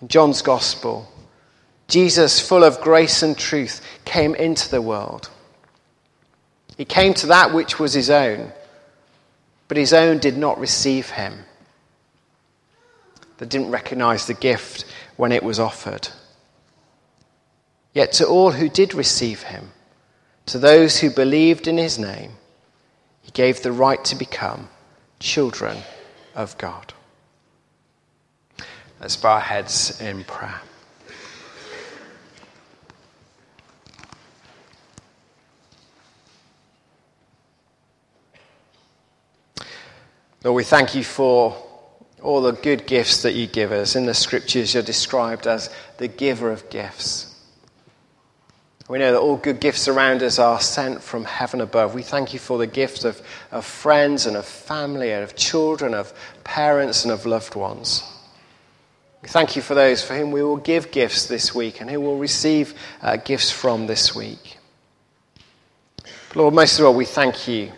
In 0.00 0.06
John's 0.06 0.40
Gospel, 0.40 1.12
Jesus, 1.88 2.38
full 2.38 2.62
of 2.62 2.80
grace 2.80 3.24
and 3.24 3.36
truth, 3.36 3.80
came 4.04 4.36
into 4.36 4.70
the 4.70 4.82
world. 4.82 5.30
He 6.76 6.84
came 6.84 7.12
to 7.14 7.26
that 7.26 7.52
which 7.52 7.80
was 7.80 7.92
his 7.92 8.08
own, 8.08 8.52
but 9.66 9.76
his 9.76 9.92
own 9.92 10.18
did 10.18 10.36
not 10.36 10.60
receive 10.60 11.10
him. 11.10 11.44
They 13.42 13.48
didn't 13.48 13.72
recognize 13.72 14.28
the 14.28 14.34
gift 14.34 14.84
when 15.16 15.32
it 15.32 15.42
was 15.42 15.58
offered. 15.58 16.08
Yet 17.92 18.12
to 18.12 18.26
all 18.28 18.52
who 18.52 18.68
did 18.68 18.94
receive 18.94 19.42
him, 19.42 19.72
to 20.46 20.60
those 20.60 21.00
who 21.00 21.10
believed 21.10 21.66
in 21.66 21.76
his 21.76 21.98
name, 21.98 22.34
he 23.20 23.32
gave 23.32 23.60
the 23.60 23.72
right 23.72 24.04
to 24.04 24.14
become 24.14 24.68
children 25.18 25.78
of 26.36 26.56
God. 26.56 26.94
Let's 29.00 29.16
bow 29.16 29.32
our 29.32 29.40
heads 29.40 30.00
in 30.00 30.22
prayer. 30.22 30.60
Lord, 40.44 40.54
we 40.54 40.62
thank 40.62 40.94
you 40.94 41.02
for 41.02 41.71
all 42.22 42.40
the 42.40 42.52
good 42.52 42.86
gifts 42.86 43.22
that 43.22 43.34
you 43.34 43.46
give 43.46 43.72
us. 43.72 43.96
In 43.96 44.06
the 44.06 44.14
scriptures, 44.14 44.74
you're 44.74 44.82
described 44.82 45.46
as 45.46 45.70
the 45.98 46.08
giver 46.08 46.50
of 46.50 46.68
gifts. 46.70 47.28
We 48.88 48.98
know 48.98 49.12
that 49.12 49.20
all 49.20 49.36
good 49.36 49.60
gifts 49.60 49.88
around 49.88 50.22
us 50.22 50.38
are 50.38 50.60
sent 50.60 51.02
from 51.02 51.24
heaven 51.24 51.60
above. 51.60 51.94
We 51.94 52.02
thank 52.02 52.32
you 52.32 52.38
for 52.38 52.58
the 52.58 52.66
gift 52.66 53.04
of, 53.04 53.20
of 53.50 53.64
friends 53.64 54.26
and 54.26 54.36
of 54.36 54.44
family 54.44 55.12
and 55.12 55.22
of 55.22 55.36
children, 55.36 55.94
of 55.94 56.12
parents 56.44 57.04
and 57.04 57.12
of 57.12 57.24
loved 57.24 57.54
ones. 57.54 58.02
We 59.22 59.28
thank 59.28 59.54
you 59.54 59.62
for 59.62 59.74
those 59.74 60.02
for 60.02 60.14
whom 60.14 60.32
we 60.32 60.42
will 60.42 60.56
give 60.56 60.90
gifts 60.90 61.26
this 61.26 61.54
week 61.54 61.80
and 61.80 61.88
who 61.88 62.00
will 62.00 62.18
receive 62.18 62.74
uh, 63.00 63.16
gifts 63.16 63.50
from 63.50 63.86
this 63.86 64.14
week. 64.14 64.58
Lord, 66.34 66.54
most 66.54 66.78
of 66.78 66.86
all, 66.86 66.94
we 66.94 67.04
thank 67.04 67.46
you 67.46 67.72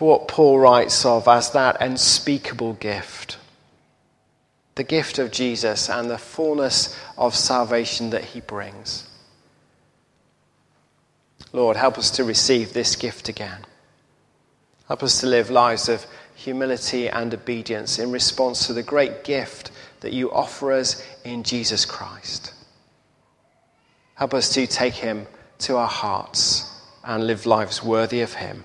what 0.00 0.28
Paul 0.28 0.58
writes 0.58 1.04
of 1.04 1.28
as 1.28 1.50
that 1.52 1.76
unspeakable 1.80 2.74
gift 2.74 3.36
the 4.80 4.84
gift 4.84 5.18
of 5.18 5.30
Jesus 5.30 5.90
and 5.90 6.08
the 6.08 6.16
fullness 6.16 6.96
of 7.18 7.36
salvation 7.36 8.08
that 8.10 8.24
he 8.24 8.40
brings. 8.40 9.06
Lord, 11.52 11.76
help 11.76 11.98
us 11.98 12.10
to 12.12 12.24
receive 12.24 12.72
this 12.72 12.96
gift 12.96 13.28
again. 13.28 13.66
Help 14.88 15.02
us 15.02 15.20
to 15.20 15.26
live 15.26 15.50
lives 15.50 15.90
of 15.90 16.06
humility 16.34 17.10
and 17.10 17.34
obedience 17.34 17.98
in 17.98 18.10
response 18.10 18.66
to 18.66 18.72
the 18.72 18.82
great 18.82 19.22
gift 19.22 19.70
that 20.00 20.14
you 20.14 20.32
offer 20.32 20.72
us 20.72 21.04
in 21.24 21.42
Jesus 21.42 21.84
Christ. 21.84 22.54
Help 24.14 24.32
us 24.32 24.48
to 24.54 24.66
take 24.66 24.94
him 24.94 25.26
to 25.58 25.76
our 25.76 25.88
hearts 25.88 26.64
and 27.04 27.26
live 27.26 27.44
lives 27.44 27.84
worthy 27.84 28.22
of 28.22 28.32
him. 28.32 28.64